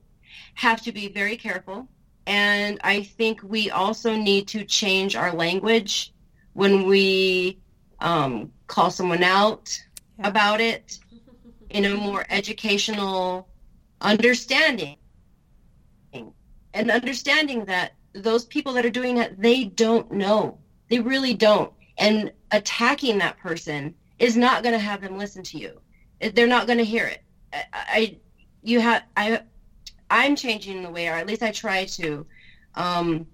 [0.54, 1.86] have to be very careful
[2.26, 6.12] and I think we also need to change our language
[6.54, 7.58] when we
[8.00, 9.78] um, call someone out
[10.18, 10.28] yeah.
[10.28, 10.98] about it
[11.70, 13.48] in a more educational
[14.00, 14.96] understanding.
[16.74, 20.58] And understanding that those people that are doing that, they don't know.
[20.90, 21.72] They really don't.
[21.96, 25.80] And attacking that person is not going to have them listen to you.
[26.20, 27.22] They're not going to hear it.
[27.52, 28.18] I, I
[28.62, 29.42] you have I
[30.10, 32.26] I'm changing the way, or at least I try to,
[32.74, 33.26] um,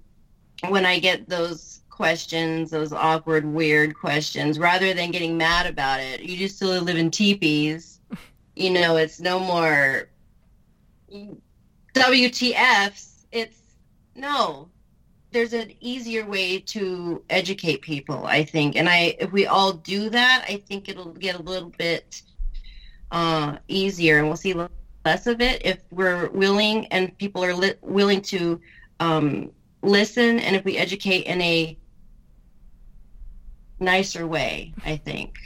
[0.68, 6.20] when I get those questions, those awkward, weird questions, rather than getting mad about it.
[6.20, 8.00] You just still live in teepees.
[8.56, 10.08] You know, it's no more
[11.94, 13.24] WTFs.
[13.30, 13.61] It's
[14.14, 14.68] no.
[15.30, 20.11] There's an easier way to educate people, I think, and I if we all do
[20.11, 22.22] that, I think it'll get a little bit
[23.11, 24.52] uh, easier, and we'll see
[25.04, 28.60] less of it if we're willing and people are li- willing to
[29.00, 29.50] um,
[29.82, 31.76] listen and if we educate in a
[33.80, 35.38] nicer way, I think.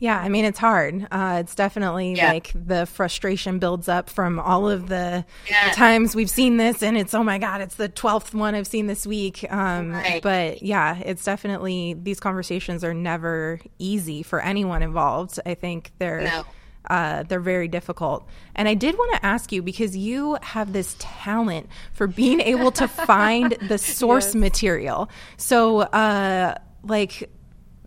[0.00, 1.08] Yeah, I mean it's hard.
[1.10, 2.32] Uh, it's definitely yeah.
[2.32, 5.72] like the frustration builds up from all of the yeah.
[5.72, 8.86] times we've seen this, and it's oh my god, it's the twelfth one I've seen
[8.86, 9.44] this week.
[9.50, 10.22] Um, right.
[10.22, 15.40] But yeah, it's definitely these conversations are never easy for anyone involved.
[15.44, 16.44] I think they're no.
[16.88, 18.26] Uh, they're very difficult.
[18.54, 22.70] And I did want to ask you because you have this talent for being able
[22.72, 24.34] to find the source yes.
[24.34, 25.08] material.
[25.36, 27.30] So, uh, like,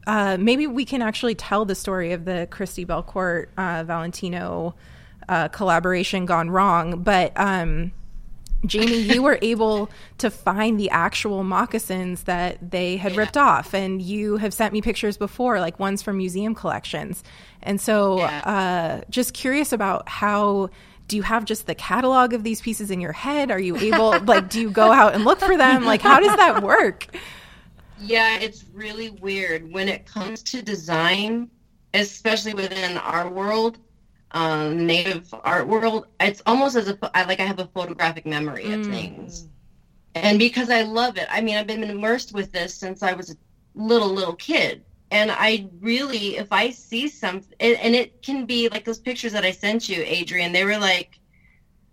[0.07, 4.75] uh, maybe we can actually tell the story of the Christi Belcourt uh, Valentino
[5.29, 7.03] uh, collaboration gone wrong.
[7.03, 7.91] But um,
[8.65, 13.19] Jamie, you were able to find the actual moccasins that they had yeah.
[13.19, 17.23] ripped off, and you have sent me pictures before, like ones from museum collections.
[17.63, 19.01] And so, yeah.
[19.01, 20.69] uh, just curious about how
[21.07, 23.51] do you have just the catalog of these pieces in your head?
[23.51, 25.83] Are you able, like, do you go out and look for them?
[25.83, 27.07] Like, how does that work?
[27.99, 31.49] Yeah, it's really weird when it comes to design,
[31.93, 33.77] especially within our world
[34.33, 38.65] um, native art world, it's almost as if I like I have a photographic memory
[38.65, 38.79] mm.
[38.79, 39.47] of things.
[40.15, 43.31] And because I love it, I mean, I've been immersed with this since I was
[43.31, 43.35] a
[43.75, 44.83] little little kid.
[45.11, 49.43] And I really, if I see something, and it can be like those pictures that
[49.43, 51.19] I sent you, Adrienne, They were like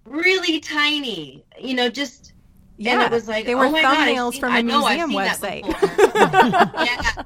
[0.04, 2.32] really tiny, you know, just
[2.76, 2.92] yeah.
[2.92, 5.64] And it was like they were oh thumbnails God, seen, from a museum website.
[6.86, 7.22] yeah,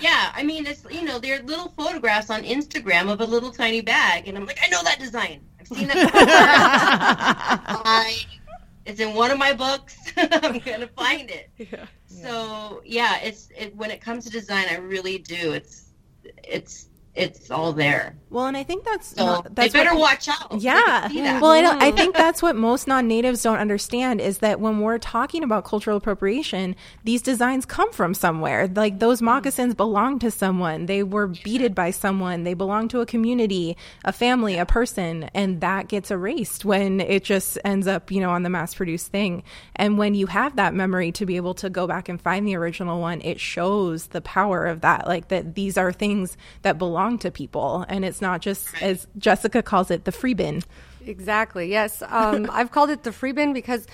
[0.00, 3.50] Yeah, I mean, it's you know, there are little photographs on Instagram of a little
[3.50, 5.40] tiny bag, and I'm like, I know that design.
[5.58, 6.10] I've seen that.
[7.84, 8.16] I,
[8.86, 9.96] it's in one of my books.
[10.16, 11.50] I'm gonna find it.
[11.56, 11.86] Yeah.
[12.06, 15.52] So yeah, it's it, when it comes to design, I really do.
[15.52, 15.90] It's
[16.44, 18.16] it's it's all there.
[18.30, 20.60] Well, and I think that's so not, that's they better what, watch out.
[20.60, 21.40] Yeah.
[21.40, 21.82] Well, I don't.
[21.82, 25.96] I think that's what most non-natives don't understand is that when we're talking about cultural
[25.96, 28.68] appropriation, these designs come from somewhere.
[28.68, 29.24] Like those hmm.
[29.24, 30.86] moccasins belong to someone.
[30.86, 32.44] They were beaded by someone.
[32.44, 37.24] They belong to a community, a family, a person, and that gets erased when it
[37.24, 39.42] just ends up, you know, on the mass-produced thing.
[39.74, 42.54] And when you have that memory to be able to go back and find the
[42.54, 45.08] original one, it shows the power of that.
[45.08, 49.62] Like that these are things that belong to people, and it's not just as Jessica
[49.62, 50.62] calls it, the free bin.
[51.04, 51.70] Exactly.
[51.70, 53.86] Yes, um, I've called it the free bin because.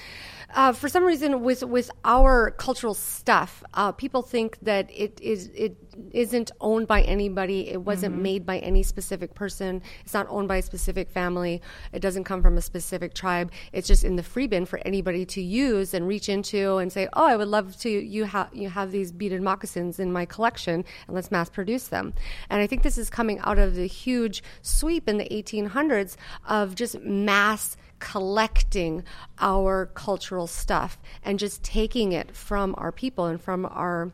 [0.55, 5.51] Uh, for some reason, with with our cultural stuff, uh, people think that it is
[5.55, 5.77] it
[6.13, 7.69] isn't owned by anybody.
[7.69, 8.23] It wasn't mm-hmm.
[8.23, 9.83] made by any specific person.
[10.05, 11.63] It's not owned by a specific family.
[11.93, 13.51] It doesn't come from a specific tribe.
[13.73, 17.09] It's just in the free bin for anybody to use and reach into and say,
[17.13, 20.85] "Oh, I would love to you have you have these beaded moccasins in my collection,
[21.07, 22.15] and let's mass produce them."
[22.51, 26.75] And I think this is coming out of the huge sweep in the 1800s of
[26.75, 29.05] just mass collecting
[29.39, 34.13] our cultural stuff and just taking it from our people and from our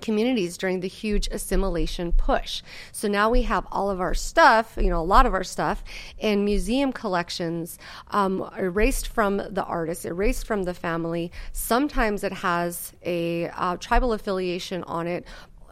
[0.00, 2.62] communities during the huge assimilation push.
[2.92, 5.82] So now we have all of our stuff, you know, a lot of our stuff
[6.18, 7.78] in museum collections
[8.10, 11.32] um, erased from the artist, erased from the family.
[11.52, 15.24] Sometimes it has a uh, tribal affiliation on it.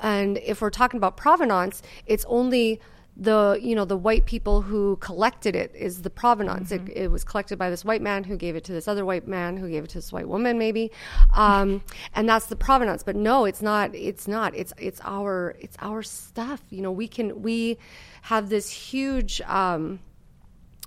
[0.03, 2.81] And if we're talking about provenance, it's only
[3.17, 6.71] the you know the white people who collected it is the provenance.
[6.71, 6.89] Mm-hmm.
[6.89, 9.29] It, it, was collected by this white man who gave it to this other white
[9.29, 10.91] man who gave it to this white woman, maybe,
[11.33, 11.83] um,
[12.15, 13.03] and that's the provenance.
[13.03, 13.95] But no, it's not.
[13.95, 14.55] It's not.
[14.55, 16.63] It's it's our it's our stuff.
[16.71, 17.79] You know, we can we
[18.23, 19.41] have this huge.
[19.43, 20.01] Um,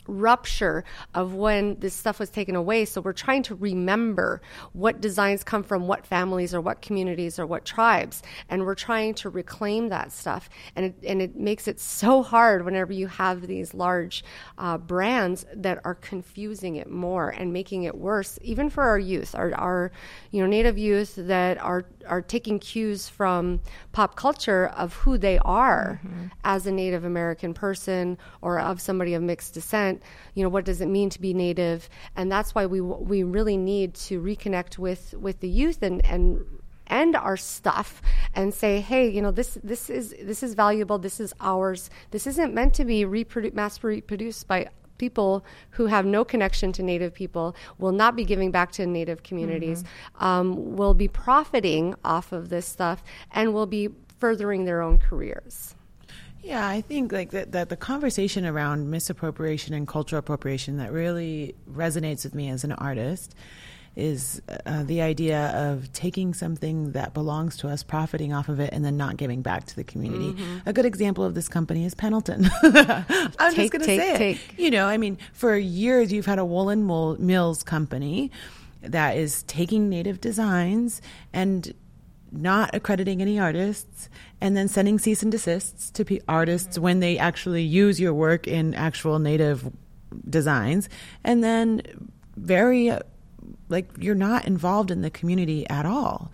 [0.08, 2.86] rupture of when this stuff was taken away.
[2.86, 4.41] So we're trying to remember
[4.74, 9.13] what designs come from what families or what communities or what tribes, and we're trying
[9.15, 10.50] to reclaim that stuff.
[10.76, 14.24] And it, and it makes it so hard whenever you have these large
[14.58, 19.36] uh, brands that are confusing it more and making it worse, even for our youth,
[19.36, 19.91] our, our
[20.32, 23.60] you know native youth that are are taking cues from
[23.91, 26.28] pop culture of who they are mm-hmm.
[26.43, 29.97] as a Native American person or of somebody of mixed descent.
[30.34, 31.90] You know, what does it mean to be Native?
[32.16, 36.46] And that's why we we really need to reconnect with with the youth and and
[36.90, 38.02] and our stuff
[38.34, 42.26] and say hey you know this this is this is valuable this is ours this
[42.26, 44.66] isn't meant to be reprodu- mass reproduced by
[44.98, 49.24] people who have no connection to Native people will not be giving back to Native
[49.24, 50.24] communities, mm-hmm.
[50.24, 55.76] um, will be profiting off of this stuff, and will be furthering their own careers.
[56.43, 61.56] Yeah, I think like that, that the conversation around misappropriation and cultural appropriation that really
[61.69, 63.36] resonates with me as an artist
[63.97, 68.71] is uh, the idea of taking something that belongs to us, profiting off of it,
[68.71, 70.34] and then not giving back to the community.
[70.34, 70.69] Mm-hmm.
[70.69, 72.47] A good example of this company is Pendleton.
[72.63, 73.06] I'm
[73.54, 74.54] take, just going to say take.
[74.54, 74.60] it.
[74.60, 78.32] You know, I mean, for years you've had a woolen mills company
[78.82, 81.02] that is taking native designs
[81.34, 81.73] and
[82.32, 84.10] not accrediting any artists
[84.42, 86.84] and then sending cease and desists to artists mm-hmm.
[86.84, 89.72] when they actually use your work in actual native
[90.30, 90.90] designs
[91.24, 91.82] and then
[92.36, 92.92] very
[93.70, 96.32] like you're not involved in the community at all.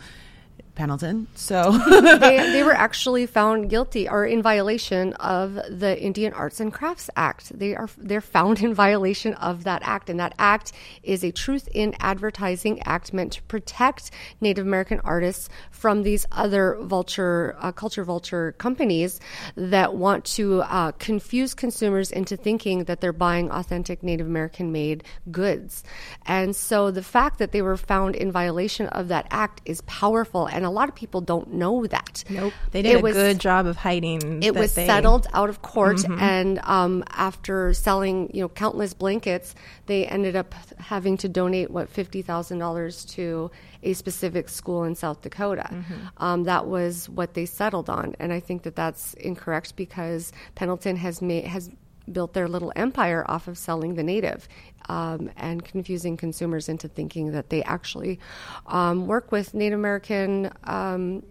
[0.75, 1.27] Pendleton.
[1.36, 6.73] So they, they were actually found guilty or in violation of the Indian Arts and
[6.73, 7.57] Crafts Act.
[7.57, 10.71] They are they're found in violation of that act, and that act
[11.03, 16.77] is a Truth in Advertising Act meant to protect Native American artists from these other
[16.81, 19.19] vulture uh, culture vulture companies
[19.55, 25.03] that want to uh, confuse consumers into thinking that they're buying authentic Native American made
[25.31, 25.83] goods.
[26.25, 30.47] And so the fact that they were found in violation of that act is powerful
[30.47, 32.23] and and a lot of people don't know that.
[32.30, 34.41] Nope, they did it a was, good job of hiding.
[34.41, 34.86] It was they...
[34.86, 36.19] settled out of court, mm-hmm.
[36.19, 39.56] and um, after selling you know countless blankets,
[39.88, 43.52] they ended up having to donate what fifty thousand dollars to
[43.84, 45.67] a specific school in South Dakota.
[45.69, 45.93] Mm-hmm.
[46.17, 50.95] Um, that was what they settled on, and I think that that's incorrect because Pendleton
[50.95, 51.69] has made has
[52.11, 54.47] built their little empire off of selling the native
[54.89, 58.19] um, and confusing consumers into thinking that they actually
[58.67, 61.23] um, work with Native American um,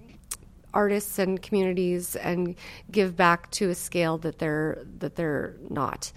[0.74, 2.55] artists and communities and
[2.90, 6.12] give back to a scale that they're that they're not.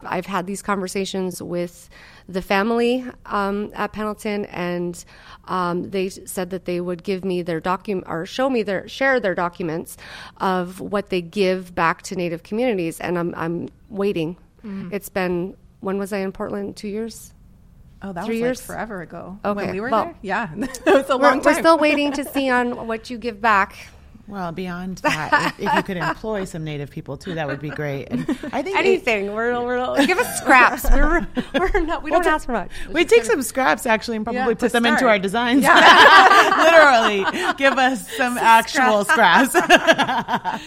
[0.00, 1.90] I've had these conversations with
[2.28, 5.02] the family um, at Pendleton, and
[5.46, 9.18] um, they said that they would give me their document or show me their share
[9.18, 9.96] their documents
[10.36, 14.36] of what they give back to Native communities, and I'm I'm waiting.
[14.64, 14.90] Mm-hmm.
[14.92, 16.76] It's been when was I in Portland?
[16.76, 17.32] Two years.
[18.00, 18.58] Oh, that Three was years?
[18.60, 19.38] like forever ago.
[19.44, 20.14] Okay, When we were well- there?
[20.22, 20.48] Yeah.
[20.56, 23.74] it was a We're, long we're still waiting to see on what you give back.
[24.28, 27.70] Well, beyond that, if, if you could employ some native people too, that would be
[27.70, 28.08] great.
[28.10, 29.32] And I think it- Anything.
[29.32, 30.84] we're, we're give us scraps.
[30.90, 31.26] We're,
[31.58, 32.02] we're not.
[32.02, 32.70] We don't ask for much.
[32.92, 35.64] we take some scraps actually and probably Yeah, put them into our designs.
[36.58, 39.54] Literally, give us some actual scraps.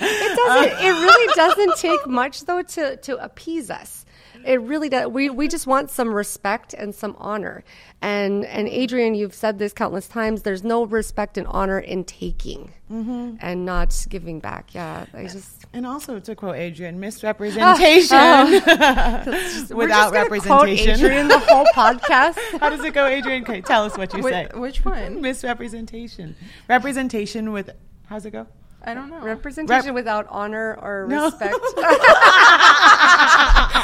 [0.03, 0.85] It doesn't.
[0.85, 4.00] it really doesn't take much though to to appease us.
[4.45, 5.07] It really does.
[5.07, 7.63] We we just want some respect and some honor.
[8.01, 10.43] And and Adrienne, you've said this countless times.
[10.43, 13.35] There's no respect and honor in taking mm-hmm.
[13.39, 14.73] and not giving back.
[14.73, 19.25] Yeah, I just and also, to quote Adrienne, misrepresentation without
[19.71, 20.89] we're just quote representation.
[20.91, 22.37] Adrienne the whole podcast.
[22.59, 23.43] How does it go, Adrienne?
[23.43, 24.49] Okay, tell us what you say.
[24.53, 25.21] Which one?
[25.21, 26.35] Misrepresentation.
[26.67, 27.69] Representation with.
[28.05, 28.47] How's it go?
[28.83, 29.19] I don't know.
[29.19, 31.25] Representation Rep- without honor or No.
[31.25, 31.53] respect.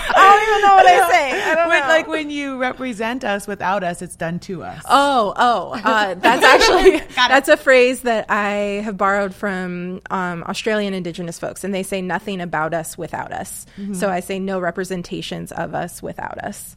[0.09, 1.43] I don't even know what I say.
[1.51, 1.87] I don't When, know.
[1.87, 4.81] like when you represent us without us, it's done to us.
[4.89, 10.93] Oh, oh, uh, that's actually that's a phrase that I have borrowed from um, Australian
[10.93, 13.65] Indigenous folks, and they say nothing about us without us.
[13.93, 16.75] So I say no representations of us without us.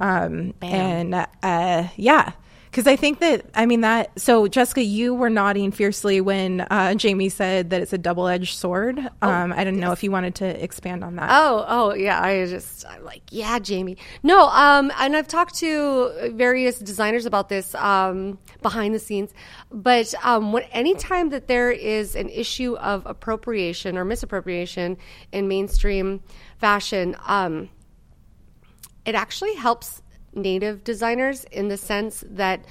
[0.00, 2.32] Um, and uh, yeah.
[2.72, 6.94] Because I think that, I mean, that, so Jessica, you were nodding fiercely when uh,
[6.94, 8.98] Jamie said that it's a double edged sword.
[9.20, 11.28] Um, I didn't know if you wanted to expand on that.
[11.30, 12.18] Oh, oh, yeah.
[12.18, 13.98] I just I'm like, yeah, Jamie.
[14.22, 19.34] No, um, and I've talked to various designers about this um, behind the scenes.
[19.70, 24.96] But um, when anytime that there is an issue of appropriation or misappropriation
[25.30, 26.22] in mainstream
[26.56, 27.68] fashion, um,
[29.04, 30.01] it actually helps
[30.34, 32.64] native designers in the sense that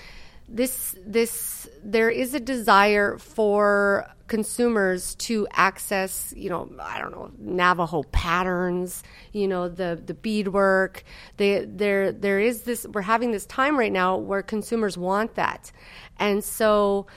[0.47, 7.31] this this there is a desire for consumers to access you know i don't know
[7.37, 9.03] navajo patterns
[9.33, 11.03] you know the the beadwork.
[11.37, 15.71] They there there is this we're having this time right now where consumers want that.
[16.19, 17.07] And so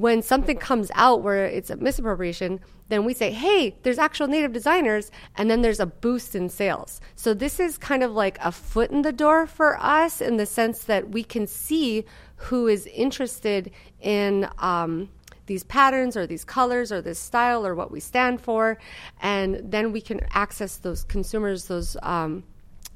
[0.00, 4.52] when something comes out where it's a misappropriation, then we say, hey, there's actual native
[4.52, 7.00] designers, and then there's a boost in sales.
[7.16, 10.46] So this is kind of like a foot in the door for us in the
[10.46, 12.04] sense that we can see
[12.36, 13.70] who is interested
[14.00, 15.08] in um,
[15.46, 18.78] these patterns or these colors or this style or what we stand for,
[19.22, 21.96] and then we can access those consumers, those.
[22.02, 22.44] Um,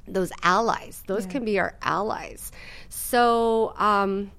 [0.08, 2.50] those allies, those can be our allies.
[2.88, 4.32] So, um,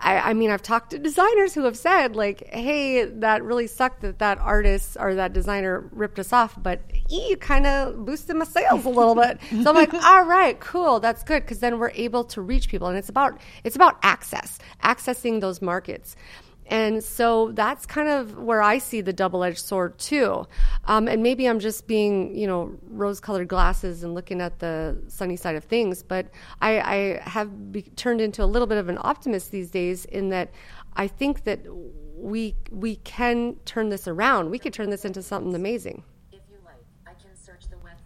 [0.00, 4.00] I, I mean, I've talked to designers who have said, like, hey, that really sucked
[4.00, 8.46] that that artist or that designer ripped us off, but you kind of boosted my
[8.46, 9.38] sales a little bit.
[9.50, 12.88] So I'm like, all right, cool, that's good, because then we're able to reach people,
[12.88, 16.16] and it's about it's about access, accessing those markets.
[16.70, 20.46] And so that's kind of where I see the double edged sword too.
[20.84, 25.02] Um, and maybe I'm just being, you know, rose colored glasses and looking at the
[25.08, 26.04] sunny side of things.
[26.04, 26.28] But
[26.62, 30.28] I, I have be- turned into a little bit of an optimist these days in
[30.28, 30.52] that
[30.94, 31.60] I think that
[32.16, 34.50] we, we can turn this around.
[34.50, 36.04] We could turn this into something amazing.
[36.30, 37.96] If you like, I can search the web.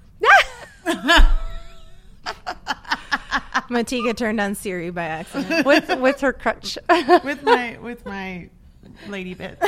[3.70, 5.66] Matika turned on Siri by accident.
[5.66, 6.78] with, with her crutch.
[7.24, 8.48] with my with my
[9.08, 9.60] lady bits.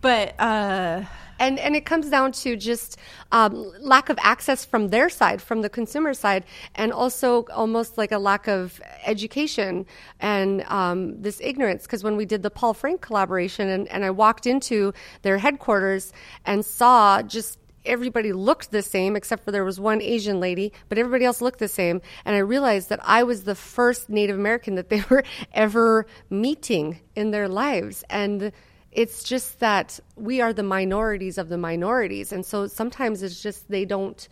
[0.00, 1.04] but uh,
[1.40, 2.98] and and it comes down to just
[3.32, 8.12] um, lack of access from their side, from the consumer side, and also almost like
[8.12, 9.86] a lack of education
[10.20, 11.82] and um, this ignorance.
[11.82, 16.12] Because when we did the Paul Frank collaboration, and, and I walked into their headquarters
[16.44, 20.98] and saw just everybody looked the same except for there was one Asian lady, but
[20.98, 22.00] everybody else looked the same.
[22.24, 27.00] And I realized that I was the first Native American that they were ever meeting
[27.16, 28.04] in their lives.
[28.10, 28.52] And
[28.92, 32.32] it's just that we are the minorities of the minorities.
[32.32, 34.28] And so sometimes it's just they don't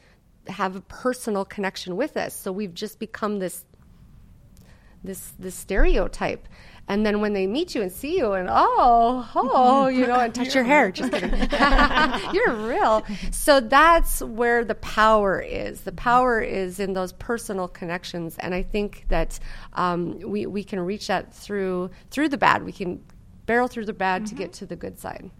[0.48, 2.34] have a personal connection with us.
[2.34, 3.64] So we've just become this
[5.04, 6.48] this this stereotype.
[6.88, 10.34] And then when they meet you and see you and oh, oh, you know, and
[10.34, 10.90] touch your hair.
[10.98, 11.30] Just kidding.
[12.34, 13.04] You're real.
[13.30, 15.82] So that's where the power is.
[15.82, 18.36] The power is in those personal connections.
[18.38, 19.38] And I think that
[19.74, 22.64] um, we, we can reach that through through the bad.
[22.64, 23.04] We can
[23.46, 25.30] barrel through the bad to get to the good side.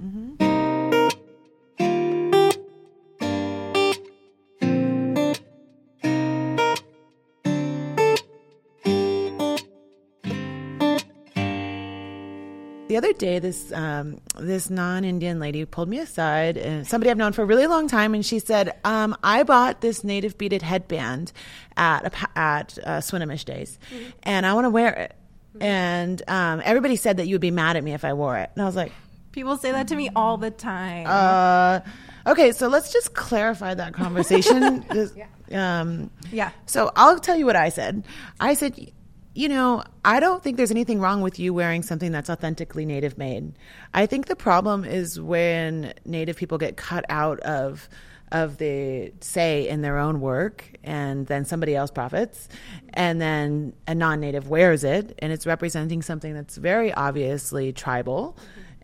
[12.89, 17.33] The other day, this um, this non-Indian lady pulled me aside, and somebody I've known
[17.33, 21.33] for a really long time, and she said, um, "I bought this native beaded headband
[21.77, 23.79] at a, at uh, Swinomish Days,
[24.23, 25.15] and I want to wear it."
[25.61, 28.51] And um, everybody said that you would be mad at me if I wore it,
[28.55, 28.93] and I was like,
[29.33, 31.07] People say that to me all the time.
[31.07, 31.81] uh,
[32.27, 35.15] "Okay, so let's just clarify that conversation." Just,
[35.53, 36.51] um, yeah.
[36.67, 38.05] so I'll tell you what I said.
[38.41, 38.93] I said,
[39.35, 43.19] you know, I don't think there's anything wrong with you wearing something that's authentically native
[43.19, 43.53] made.
[43.95, 47.89] I think the problem is when native people get cut out of
[48.31, 52.49] of the say in their own work and then somebody else profits
[52.93, 58.37] and then a non-native wears it and it's representing something that's very obviously tribal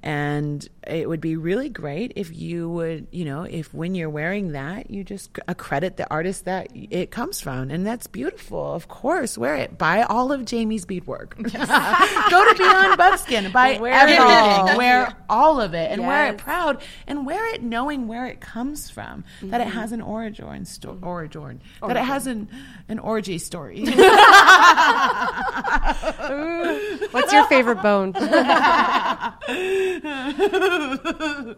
[0.04, 4.52] and it would be really great if you would you know if when you're wearing
[4.52, 7.70] that you just accredit the artist that it comes from.
[7.70, 8.74] And that's beautiful.
[8.74, 9.78] Of course wear it.
[9.78, 11.36] Buy all of jamie's beadwork.
[11.38, 14.22] Go to beyond buckskin buy Wear it everything.
[14.22, 14.76] all.
[14.76, 18.90] wear all of it and wear it proud and wear it knowing where it comes
[18.90, 19.78] from that it mm-hmm.
[19.78, 21.06] has an origin sto- mm-hmm.
[21.06, 22.48] origin that it has an
[22.88, 23.84] an orgy story.
[27.10, 28.12] What's your favorite bone?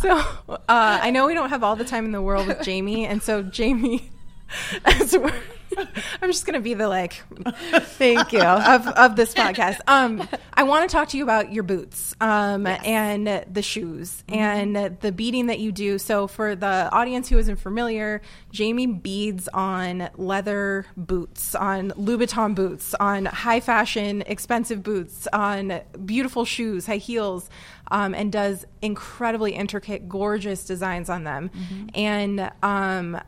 [0.00, 0.16] So
[0.48, 3.22] uh, I know we don't have all the time in the world with Jamie, and
[3.22, 4.10] so Jamie,
[6.22, 9.78] I'm just gonna be the like, thank you of of this podcast.
[9.86, 14.76] Um, I want to talk to you about your boots, um, and the shoes and
[15.00, 15.98] the beading that you do.
[15.98, 22.94] So for the audience who isn't familiar, Jamie beads on leather boots, on Louboutin boots,
[22.94, 27.50] on high fashion, expensive boots, on beautiful shoes, high heels,
[27.90, 31.50] um, and does incredibly intricate, gorgeous designs on them.
[31.94, 33.20] And um,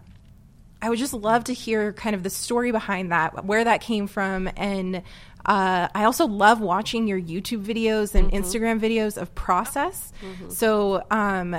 [0.82, 4.06] I would just love to hear kind of the story behind that, where that came
[4.06, 5.02] from, and
[5.44, 10.12] uh, I also love watching your YouTube videos and Instagram videos of process.
[10.48, 11.56] So, um,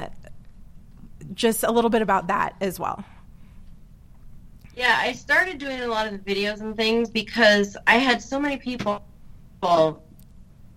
[1.33, 3.03] just a little bit about that as well.
[4.75, 8.39] Yeah, I started doing a lot of the videos and things because I had so
[8.39, 9.03] many people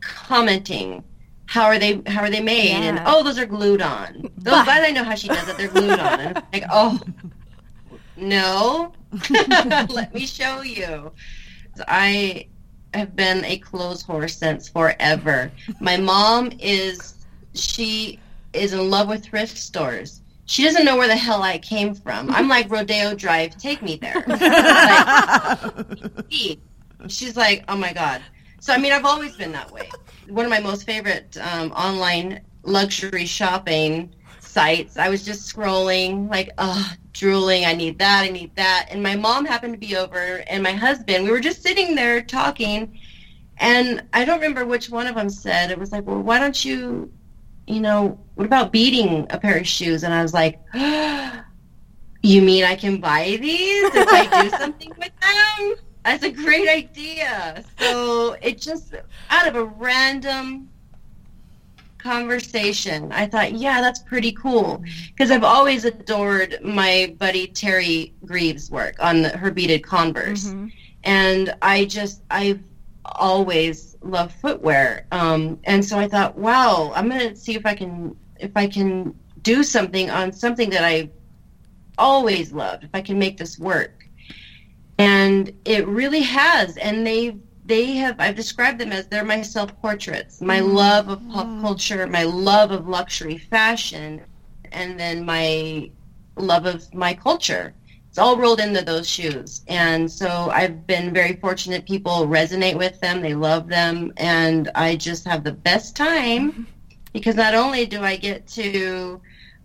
[0.01, 1.03] commenting
[1.47, 4.30] how are they how are they made and oh those are glued on.
[4.36, 5.57] Those glad I know how she does it.
[5.57, 6.20] They're glued on.
[6.20, 6.99] And I'm like, oh
[8.17, 8.93] no.
[9.89, 11.12] Let me show you.
[11.89, 12.49] I
[12.93, 15.51] have been a clothes horse since forever.
[15.81, 18.21] My mom is she
[18.53, 20.21] is in love with thrift stores.
[20.47, 22.31] She doesn't know where the hell I came from.
[22.31, 24.25] I'm like Rodeo Drive, take me there.
[26.31, 26.59] Like,
[27.09, 28.23] she's like, oh my god.
[28.61, 29.89] So I mean, I've always been that way.
[30.29, 34.97] One of my most favorite um, online luxury shopping sites.
[34.97, 37.65] I was just scrolling, like, oh, drooling.
[37.65, 38.25] I need that.
[38.25, 38.89] I need that.
[38.91, 41.25] And my mom happened to be over, and my husband.
[41.25, 43.01] We were just sitting there talking,
[43.57, 46.62] and I don't remember which one of them said it was like, well, why don't
[46.62, 47.11] you,
[47.67, 50.03] you know, what about beading a pair of shoes?
[50.03, 50.61] And I was like.
[52.27, 55.75] You mean I can buy these if I do something with them?
[56.07, 57.62] That's a great idea.
[57.79, 58.95] So it just
[59.29, 60.71] out of a random
[62.05, 64.84] conversation, I thought, yeah, that's pretty cool.
[65.09, 70.55] Because I've always adored my buddy Teri Greeves' work on the, her beaded Converse,
[71.02, 72.62] and I just I've
[73.05, 78.14] always loved footwear, um, and so I thought, wow, I'm gonna see if I can
[78.38, 81.11] if I can do something on something that I
[81.98, 84.07] always loved if I can make this work.
[84.98, 86.76] And it really has.
[86.76, 90.41] And they they have I've described them as they're my self portraits.
[90.41, 90.75] My mm.
[90.75, 91.61] love of pop mm.
[91.61, 94.21] culture, my love of luxury fashion,
[94.73, 95.91] and then my
[96.37, 97.75] love of my culture.
[98.09, 99.62] It's all rolled into those shoes.
[99.67, 104.95] And so I've been very fortunate people resonate with them, they love them, and I
[104.95, 106.62] just have the best time mm-hmm.
[107.12, 109.21] because not only do I get to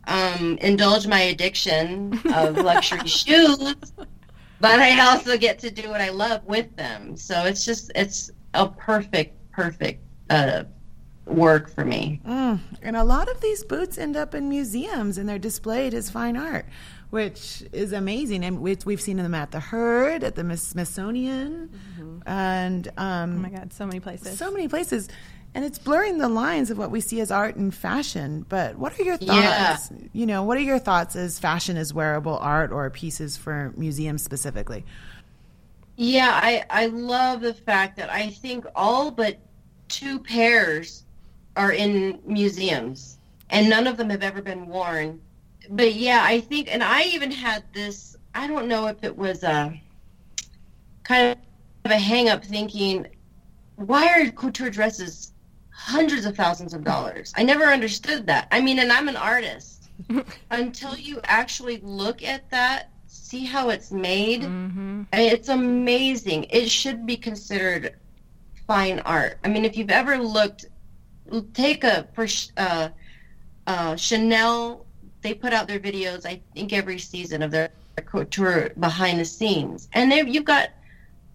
[0.08, 3.76] um, indulge my addiction of luxury shoes,
[4.62, 7.16] but I also get to do what I love with them.
[7.18, 10.64] So it's just it's a perfect, perfect uh,
[11.26, 12.22] work for me.
[12.28, 12.60] Mm.
[12.82, 16.36] And a lot of these boots end up in museums and they're displayed as fine
[16.36, 16.66] art,
[17.12, 18.44] which is amazing.
[18.44, 21.70] And we- we've seen them at the Heard, at the Smithsonian,
[22.26, 24.38] and um, Oh my God, so many places.
[24.38, 25.08] so many places.
[25.56, 28.46] And it's blurring the lines of what we see as art and fashion.
[28.48, 29.76] But what are your Yeah.
[29.76, 29.92] thoughts?
[30.14, 34.22] You know, what are your thoughts as fashion is wearable art or pieces for museums
[34.22, 34.86] specifically?
[35.96, 39.38] Yeah, I, I love the fact that I think all but
[39.88, 41.04] two pairs
[41.58, 43.18] are in museums
[43.50, 45.20] and none of them have ever been worn.
[45.72, 49.44] But yeah, I think, and I even had this, I don't know if it was
[49.44, 49.80] a
[51.04, 51.36] kind
[51.86, 53.08] of a hang up thinking,
[53.76, 55.34] why are couture dresses
[55.80, 57.34] hundreds of thousands of dollars?
[57.38, 58.48] I never understood that.
[58.52, 59.90] I mean, and I'm an artist.
[60.52, 65.04] Until you actually look at that, see how it's made, Mm-hmm.
[65.14, 66.46] I mean, it's amazing.
[66.50, 67.96] It should be considered
[68.68, 69.40] fine art.
[69.44, 70.66] I mean, if you've ever looked,
[71.54, 72.28] take a for
[72.58, 72.90] uh,
[73.68, 74.86] uh, Chanel.
[75.22, 76.26] They put out their videos.
[76.26, 77.70] I think every season of their
[78.06, 80.70] couture behind the scenes, and you've got,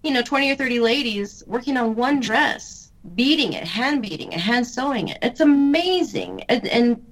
[0.02, 2.83] you know, twenty or thirty ladies working on one dress,
[3.14, 5.18] beading it, hand beading it, hand sewing it.
[5.22, 7.06] It's amazing, and, and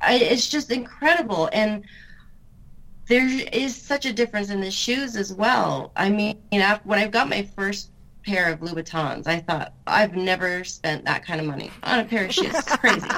[0.00, 1.48] I, it's just incredible.
[1.52, 1.84] And
[3.08, 5.92] there is such a difference in the shoes as well.
[5.96, 7.90] I mean, when I got my first
[8.24, 12.26] pair of Louboutins, I thought I've never spent that kind of money on a pair
[12.26, 12.54] of shoes.
[12.54, 13.08] It's crazy.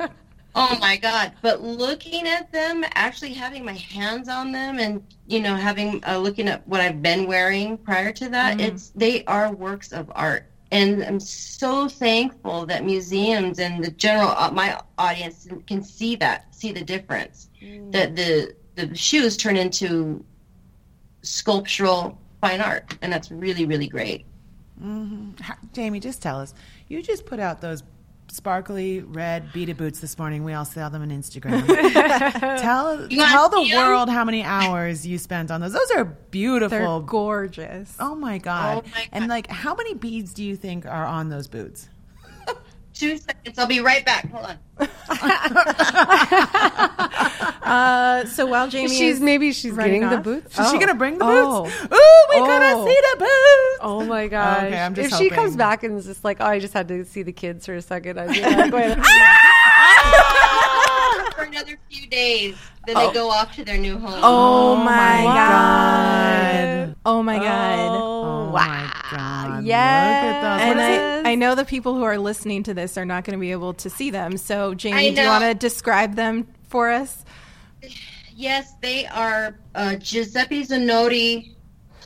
[0.54, 1.32] oh my god!
[1.42, 6.18] But looking at them, actually having my hands on them, and you know, having uh,
[6.18, 10.46] looking at what I've been wearing prior to that, it's they are works of art.
[10.72, 16.52] And I'm so thankful that museums and the general uh, my audience can see that,
[16.54, 17.50] see the difference.
[17.92, 20.24] That the the shoes turn into
[21.22, 24.24] sculptural fine art, and that's really really great.
[25.42, 26.54] Ha- Jamie, just tell us.
[26.88, 27.82] You just put out those
[28.32, 30.42] sparkly red beaded boots this morning.
[30.42, 31.66] We all saw them on Instagram.
[32.60, 35.72] tell You tell the world how many hours you spent on those.
[35.74, 37.94] Those are beautiful, They're gorgeous.
[38.00, 38.84] oh my god!
[38.84, 41.88] Oh my And like, how many beads do you think are on those boots?
[43.02, 44.30] Two seconds, I'll be right back.
[44.30, 44.58] Hold on.
[47.64, 50.58] Uh, so while Jamie She's is maybe she's running getting the off- boots.
[50.58, 51.62] Is she gonna bring the Oh.
[51.64, 51.74] boots?
[51.84, 51.96] Ooh, we
[52.36, 52.46] Oh.
[52.46, 53.78] gonna see the boots.
[53.80, 54.64] Oh my gosh!
[54.64, 56.88] Okay, I'm just if she comes back and is just like, "Oh, I just had
[56.88, 58.98] to see the kids for a second, I'd be like, Wait,
[61.34, 64.20] For another few days, then they go off to their new home.
[64.22, 66.86] Oh, my, my god.
[66.88, 66.96] God.
[67.06, 68.00] Oh my god.
[68.02, 69.41] Oh my god!
[69.64, 70.42] Yes.
[70.42, 70.68] Look.
[70.68, 71.26] And What is it?
[71.26, 73.52] I, I know the people who are listening to this are not going to be
[73.52, 74.36] able to see them.
[74.36, 77.24] So, Jamie, do you want to describe them for us?
[78.34, 81.54] Yes, they are uh, Giuseppe Zanotti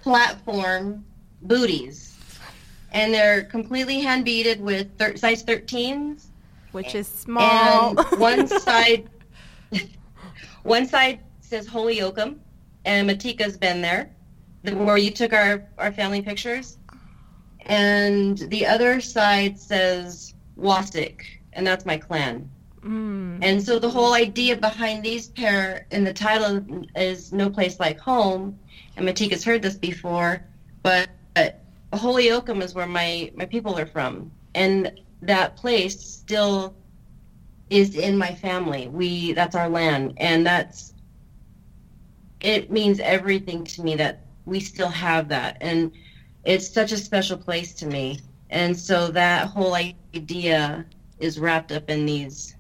[0.03, 1.05] platform
[1.43, 2.17] booties,
[2.93, 6.27] and they're completely hand beaded with thir- size 13s.
[6.73, 7.99] Which is small.
[7.99, 9.09] And one side,
[10.63, 12.41] one side says Holy Oakham,
[12.85, 14.11] and Matika's been there,
[14.63, 16.79] the, where you took our, our family pictures.
[17.67, 22.49] And the other side says Wasik, and that's my clan.
[22.81, 23.39] Mm.
[23.43, 26.65] And so the whole idea behind these pair, and the title
[26.95, 28.59] is No Place Like Home,
[28.97, 30.45] and Matika's heard this before,
[30.83, 31.61] but, but
[31.93, 34.31] Holy Oakham is where my, my people are from.
[34.55, 34.93] And
[35.23, 36.75] that place still
[37.71, 38.89] is in my family.
[38.89, 40.95] We that's our land, and that's
[42.41, 45.93] it means everything to me that we still have that, and
[46.47, 48.21] it's such a special place to me.
[48.51, 50.87] And so that whole idea
[51.19, 52.55] is wrapped up in these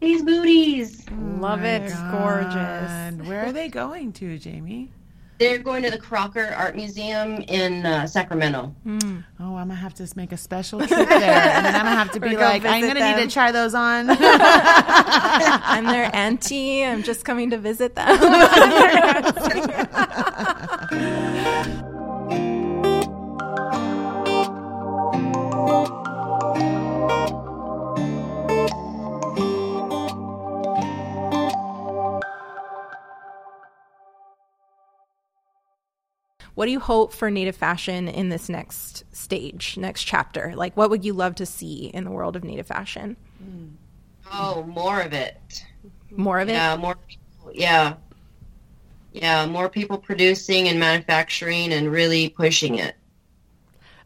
[0.00, 1.04] these booties.
[1.10, 1.82] love it.
[1.82, 2.52] It's gorgeous.
[2.54, 3.26] God.
[3.26, 4.92] Where are they going to, Jamie?
[5.38, 8.74] They're going to the Crocker Art Museum in uh, Sacramento.
[8.86, 12.12] Oh, I'm gonna have to make a special trip there, and then I'm gonna have
[12.12, 14.06] to be go like, I'm gonna need to try those on.
[14.18, 16.84] I'm their auntie.
[16.84, 18.18] I'm just coming to visit them.
[36.58, 40.54] What do you hope for native fashion in this next stage, next chapter?
[40.56, 43.16] Like, what would you love to see in the world of native fashion?
[44.32, 45.64] Oh, more of it.
[46.10, 46.54] More of it?
[46.54, 47.52] Yeah, more people.
[47.54, 47.94] Yeah.
[49.12, 52.96] Yeah, more people producing and manufacturing and really pushing it.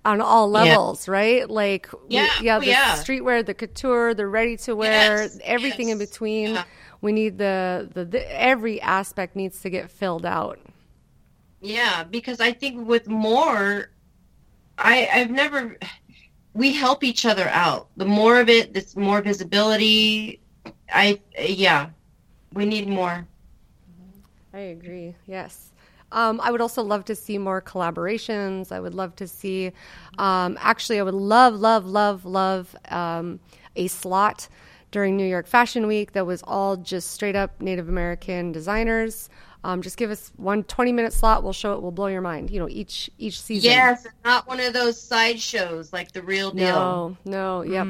[0.05, 1.49] On all levels, right?
[1.49, 2.97] Like, we- Yeah, yeah, oh, the yeah.
[2.97, 6.55] streetwear, the couture, the ready to wear, Yes, everything in between.
[6.55, 6.65] yeah.
[7.01, 10.61] We need the, the the every aspect needs to get filled out.
[11.61, 13.91] Yeah, because I think with more,
[14.79, 15.77] I I've never.
[16.55, 17.89] We help each other out.
[17.97, 20.41] The more of it, this more visibility.
[20.93, 21.91] I yeah,
[22.53, 23.27] we need more.
[24.55, 25.17] I agree.
[25.27, 25.72] Yes.
[26.13, 28.71] Um, I would also love to see more collaborations.
[28.71, 29.73] I would love to see,
[30.19, 33.41] um, actually, I would love, love, love, love um,
[33.75, 34.49] a slot
[34.91, 39.31] during New York Fashion Week that was all just straight up Native American designers.
[39.65, 41.43] Um, just give us one 20 minute slot.
[41.43, 41.83] We'll show it.
[41.83, 42.51] We'll blow your mind.
[42.51, 43.71] You know, each each season.
[43.71, 46.67] Yes, not one of those sideshows like the real deal.
[46.67, 47.87] No, no, yep.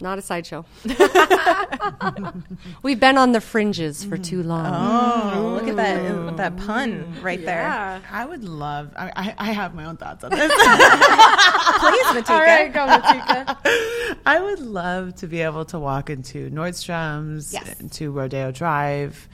[0.00, 0.64] Not a sideshow.
[2.82, 4.66] We've been on the fringes for too long.
[5.34, 8.02] Oh, look at that that pun right there.
[8.10, 8.92] I would love.
[8.96, 10.52] I, I, I have my own thoughts on this.
[10.52, 12.30] Please, Matika.
[12.30, 14.18] All right, go, Matika.
[14.26, 17.76] I would love to be able to walk into Nordstrom's, Yes.
[17.92, 19.28] to Rodeo Drive,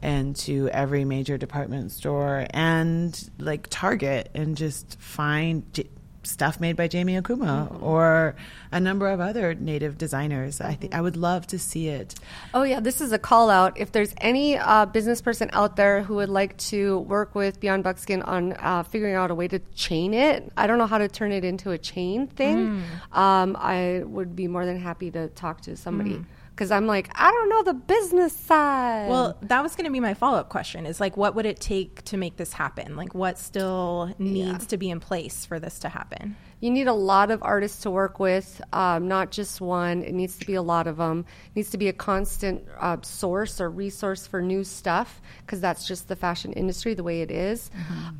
[0.00, 5.88] and to every major department store and like Target and just find j-
[6.22, 8.34] stuff made by Jamie Okuma or
[8.70, 10.60] a number of other native designers.
[10.60, 12.14] I think I would love to see it.
[12.52, 13.78] Oh yeah, this is a call out.
[13.78, 17.84] If there's any uh, business person out there who would like to work with Beyond
[17.84, 21.08] Buckskin on uh, figuring out a way to chain it, I don't know how to
[21.08, 22.82] turn it into a chain thing.
[23.12, 26.24] Um, I would be more than happy to talk to somebody
[26.58, 29.08] because I'm like, I don't know the business side.
[29.08, 31.60] Well, that was going to be my follow up question is like, what would it
[31.60, 32.96] take to make this happen?
[32.96, 36.34] Like, what still needs to be in place for this to happen?
[36.58, 40.02] You need a lot of artists to work with, um, not just one.
[40.02, 41.24] It needs to be a lot of them.
[41.50, 45.86] It needs to be a constant uh, source or resource for new stuff because that's
[45.86, 47.70] just the fashion industry the way it is.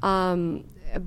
[0.04, 0.62] Um,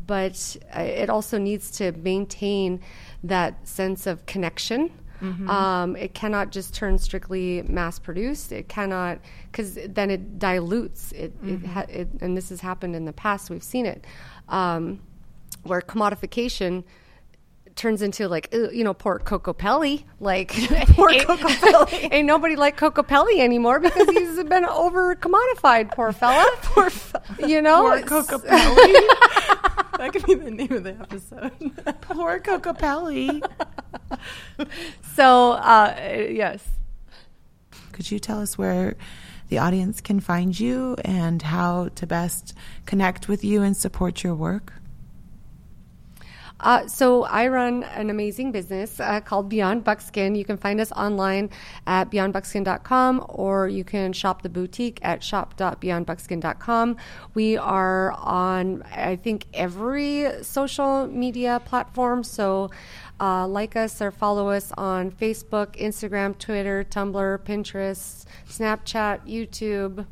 [0.05, 2.81] but uh, it also needs to maintain
[3.23, 4.91] that sense of connection.
[5.21, 8.51] Um, it cannot just turn strictly mass produced.
[8.51, 9.19] It cannot,
[9.51, 11.11] because then it dilutes.
[11.11, 13.49] It, it, ha- it, and this has happened in the past.
[13.49, 14.05] We've seen it,
[14.49, 14.99] um,
[15.63, 16.83] where commodification
[17.75, 20.49] turns into like uh, you know poor Kokopelli like
[20.89, 26.89] poor Kokopelli ain't nobody like Kokopelli anymore because he's been over commodified poor fella poor
[26.89, 28.93] fella you know Poor Kokopelli.
[30.01, 31.51] That could be the name of the episode.
[32.01, 33.39] Poor Kokopelli.
[35.15, 35.95] so uh,
[36.27, 36.67] yes
[37.91, 38.95] Could you tell us where
[39.49, 42.55] the audience can find you and how to best
[42.87, 44.73] connect with you and support your work?
[46.61, 50.35] Uh, so I run an amazing business uh, called Beyond Buckskin.
[50.35, 51.49] You can find us online
[51.87, 56.97] at beyondbuckskin.com or you can shop the boutique at shop.beyondbuckskin.com.
[57.33, 62.23] We are on, I think, every social media platform.
[62.23, 62.69] So
[63.19, 70.05] uh, like us or follow us on Facebook, Instagram, Twitter, Tumblr, Pinterest, Snapchat, YouTube.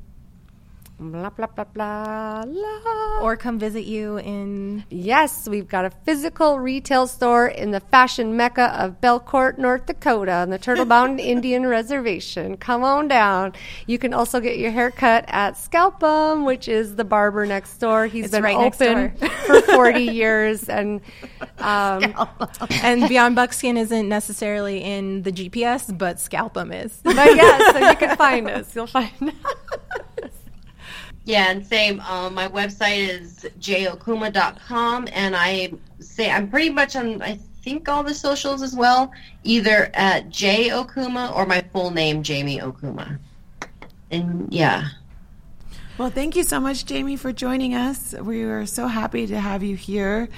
[1.02, 3.20] Blah, blah, blah, blah, blah.
[3.22, 8.36] or come visit you in Yes, we've got a physical retail store in the fashion
[8.36, 12.58] mecca of Belcourt, North Dakota, on the Turtle Mountain Indian Reservation.
[12.58, 13.54] Come on down.
[13.88, 18.06] You can also get your hair cut at Scalpum, which is the barber next door.
[18.08, 19.12] He's It's been right open
[19.45, 20.68] for 40 years.
[20.68, 21.00] And
[21.60, 22.14] um,
[22.84, 27.00] and Beyond Buckskin isn't necessarily in the GPS, but Scalpum is.
[27.04, 28.76] but yeah, so you can find us.
[28.76, 29.34] You'll find us.
[31.30, 31.99] Yeah, and same.
[31.99, 37.21] Um, my website is jokuma.com, and I say I'm pretty much on.
[37.21, 39.11] I think all the socials as well,
[39.43, 43.19] either at J Okuma or my full name, Jamie Okuma.
[44.09, 44.88] And yeah,
[45.99, 48.15] Well, thank you so much, Jamie, for joining us.
[48.19, 50.30] We are so happy to have you here,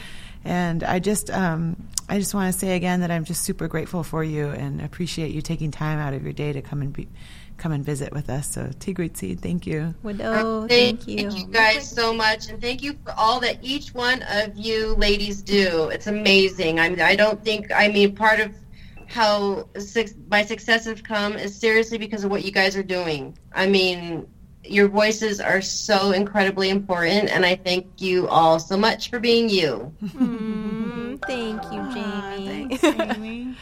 [0.43, 1.77] and I just, um,
[2.09, 5.31] I just want to say again that I'm just super grateful for you and appreciate
[5.31, 7.07] you taking time out of your day to come and be,
[7.62, 8.47] come and visit with us.
[8.47, 9.93] So, T'igwicid, thank you.
[10.03, 11.30] Wado, thank, thank you.
[11.30, 14.95] thank you guys so much, and thank you for all that each one of you
[14.95, 15.89] ladies do.
[15.89, 16.80] It's amazing.
[16.80, 17.72] I mean, I don't think.
[17.74, 18.51] I mean, part of
[19.05, 23.38] how suc my success has come is seriously because of what you guys are doing.
[23.53, 24.26] I mean,
[24.64, 29.49] your voices are so incredibly important, and I thank you all so much for being
[29.49, 29.93] you.
[30.12, 32.70] Mm, thank you, Jamie.
[32.70, 33.55] Thanks, Jamie.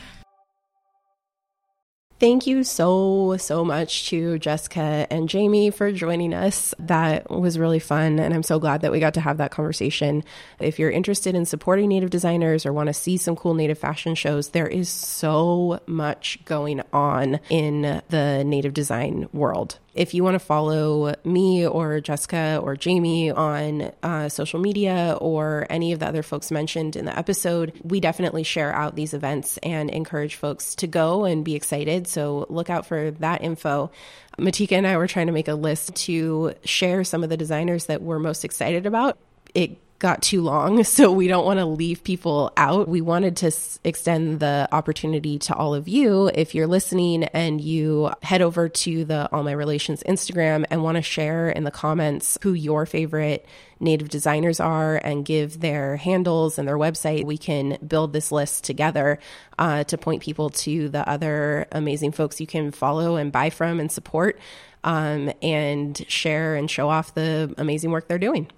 [2.19, 6.75] Thank you so, so much to Jessica and Jamie for joining us.
[6.77, 8.19] That was really fun.
[8.19, 10.25] And I'm so glad that we got to have that conversation.
[10.59, 14.15] If you're interested in supporting Native designers or want to see some cool Native fashion
[14.15, 19.79] shows, there is so much going on in the Native design world.
[19.99, 25.67] If you want to follow me or Jessica or Jamie on uh, social media or
[25.69, 29.57] any of the other folks mentioned in the episode, we definitely share out these events
[29.57, 32.07] and encourage folks to go and be excited.
[32.07, 33.91] So look out for that info.
[34.37, 37.87] Matika and I were trying to make a list to share some of the designers
[37.87, 39.17] that we're most excited about.
[39.53, 42.87] It got too long, so we don't want to leave people out.
[42.87, 47.61] We wanted to s- extend the opportunity to all of you if you're listening and
[47.61, 51.71] you head over to the All My Relations Instagram and want to share in the
[51.71, 53.45] comments who your favorite
[53.81, 57.25] native designers are and give their handles and their website.
[57.25, 59.19] We can build this list together
[59.57, 63.79] uh, to point people to the other amazing folks you can follow and buy from
[63.79, 64.39] and support
[64.83, 68.49] um, and share and show off the amazing work they're doing.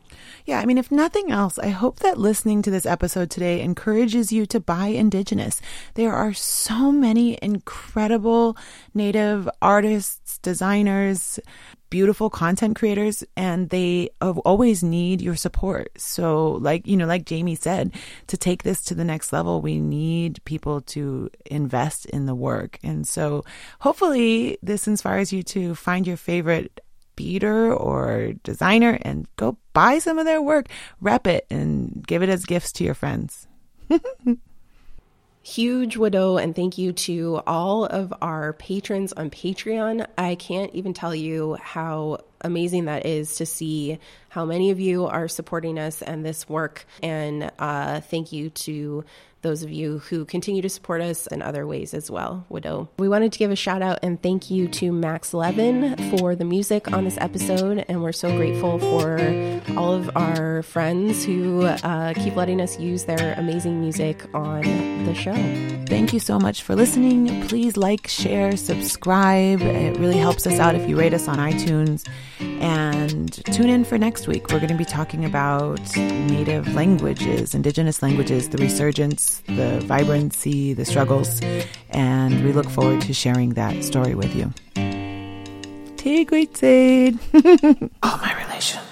[0.45, 4.31] Yeah, I mean, if nothing else, I hope that listening to this episode today encourages
[4.31, 5.61] you to buy Indigenous.
[5.95, 8.57] There are so many incredible
[8.93, 11.39] Native artists, designers,
[11.91, 15.91] beautiful content creators, and they always need your support.
[15.97, 17.93] So, like, you know, like Jamie said,
[18.27, 22.79] to take this to the next level, we need people to invest in the work.
[22.81, 23.43] And so,
[23.79, 26.79] hopefully, this inspires you to find your favorite
[27.15, 30.67] beader or designer and go buy some of their work,
[30.99, 33.47] rep it, and give it as gifts to your friends.
[35.43, 40.05] Huge wado, and thank you to all of our patrons on Patreon.
[40.15, 43.97] I can't even tell you how amazing that is to see
[44.29, 46.85] how many of you are supporting us and this work.
[47.01, 49.03] And uh, thank you to
[49.41, 52.87] those of you who continue to support us in other ways as well, Wado.
[52.99, 56.45] We wanted to give a shout out and thank you to Max Levin for the
[56.45, 57.85] music on this episode.
[57.87, 59.19] And we're so grateful for
[59.77, 64.61] all of our friends who uh, keep letting us use their amazing music on
[65.05, 65.33] the show.
[65.87, 67.47] Thank you so much for listening.
[67.47, 69.61] Please like, share, subscribe.
[69.61, 72.07] It really helps us out if you rate us on iTunes.
[72.39, 74.51] And tune in for next week.
[74.51, 80.85] We're going to be talking about native languages, indigenous languages, the resurgence, the vibrancy, the
[80.85, 81.41] struggles.
[81.89, 84.53] And we look forward to sharing that story with you.
[85.97, 86.53] Take great
[88.03, 88.90] All my relations.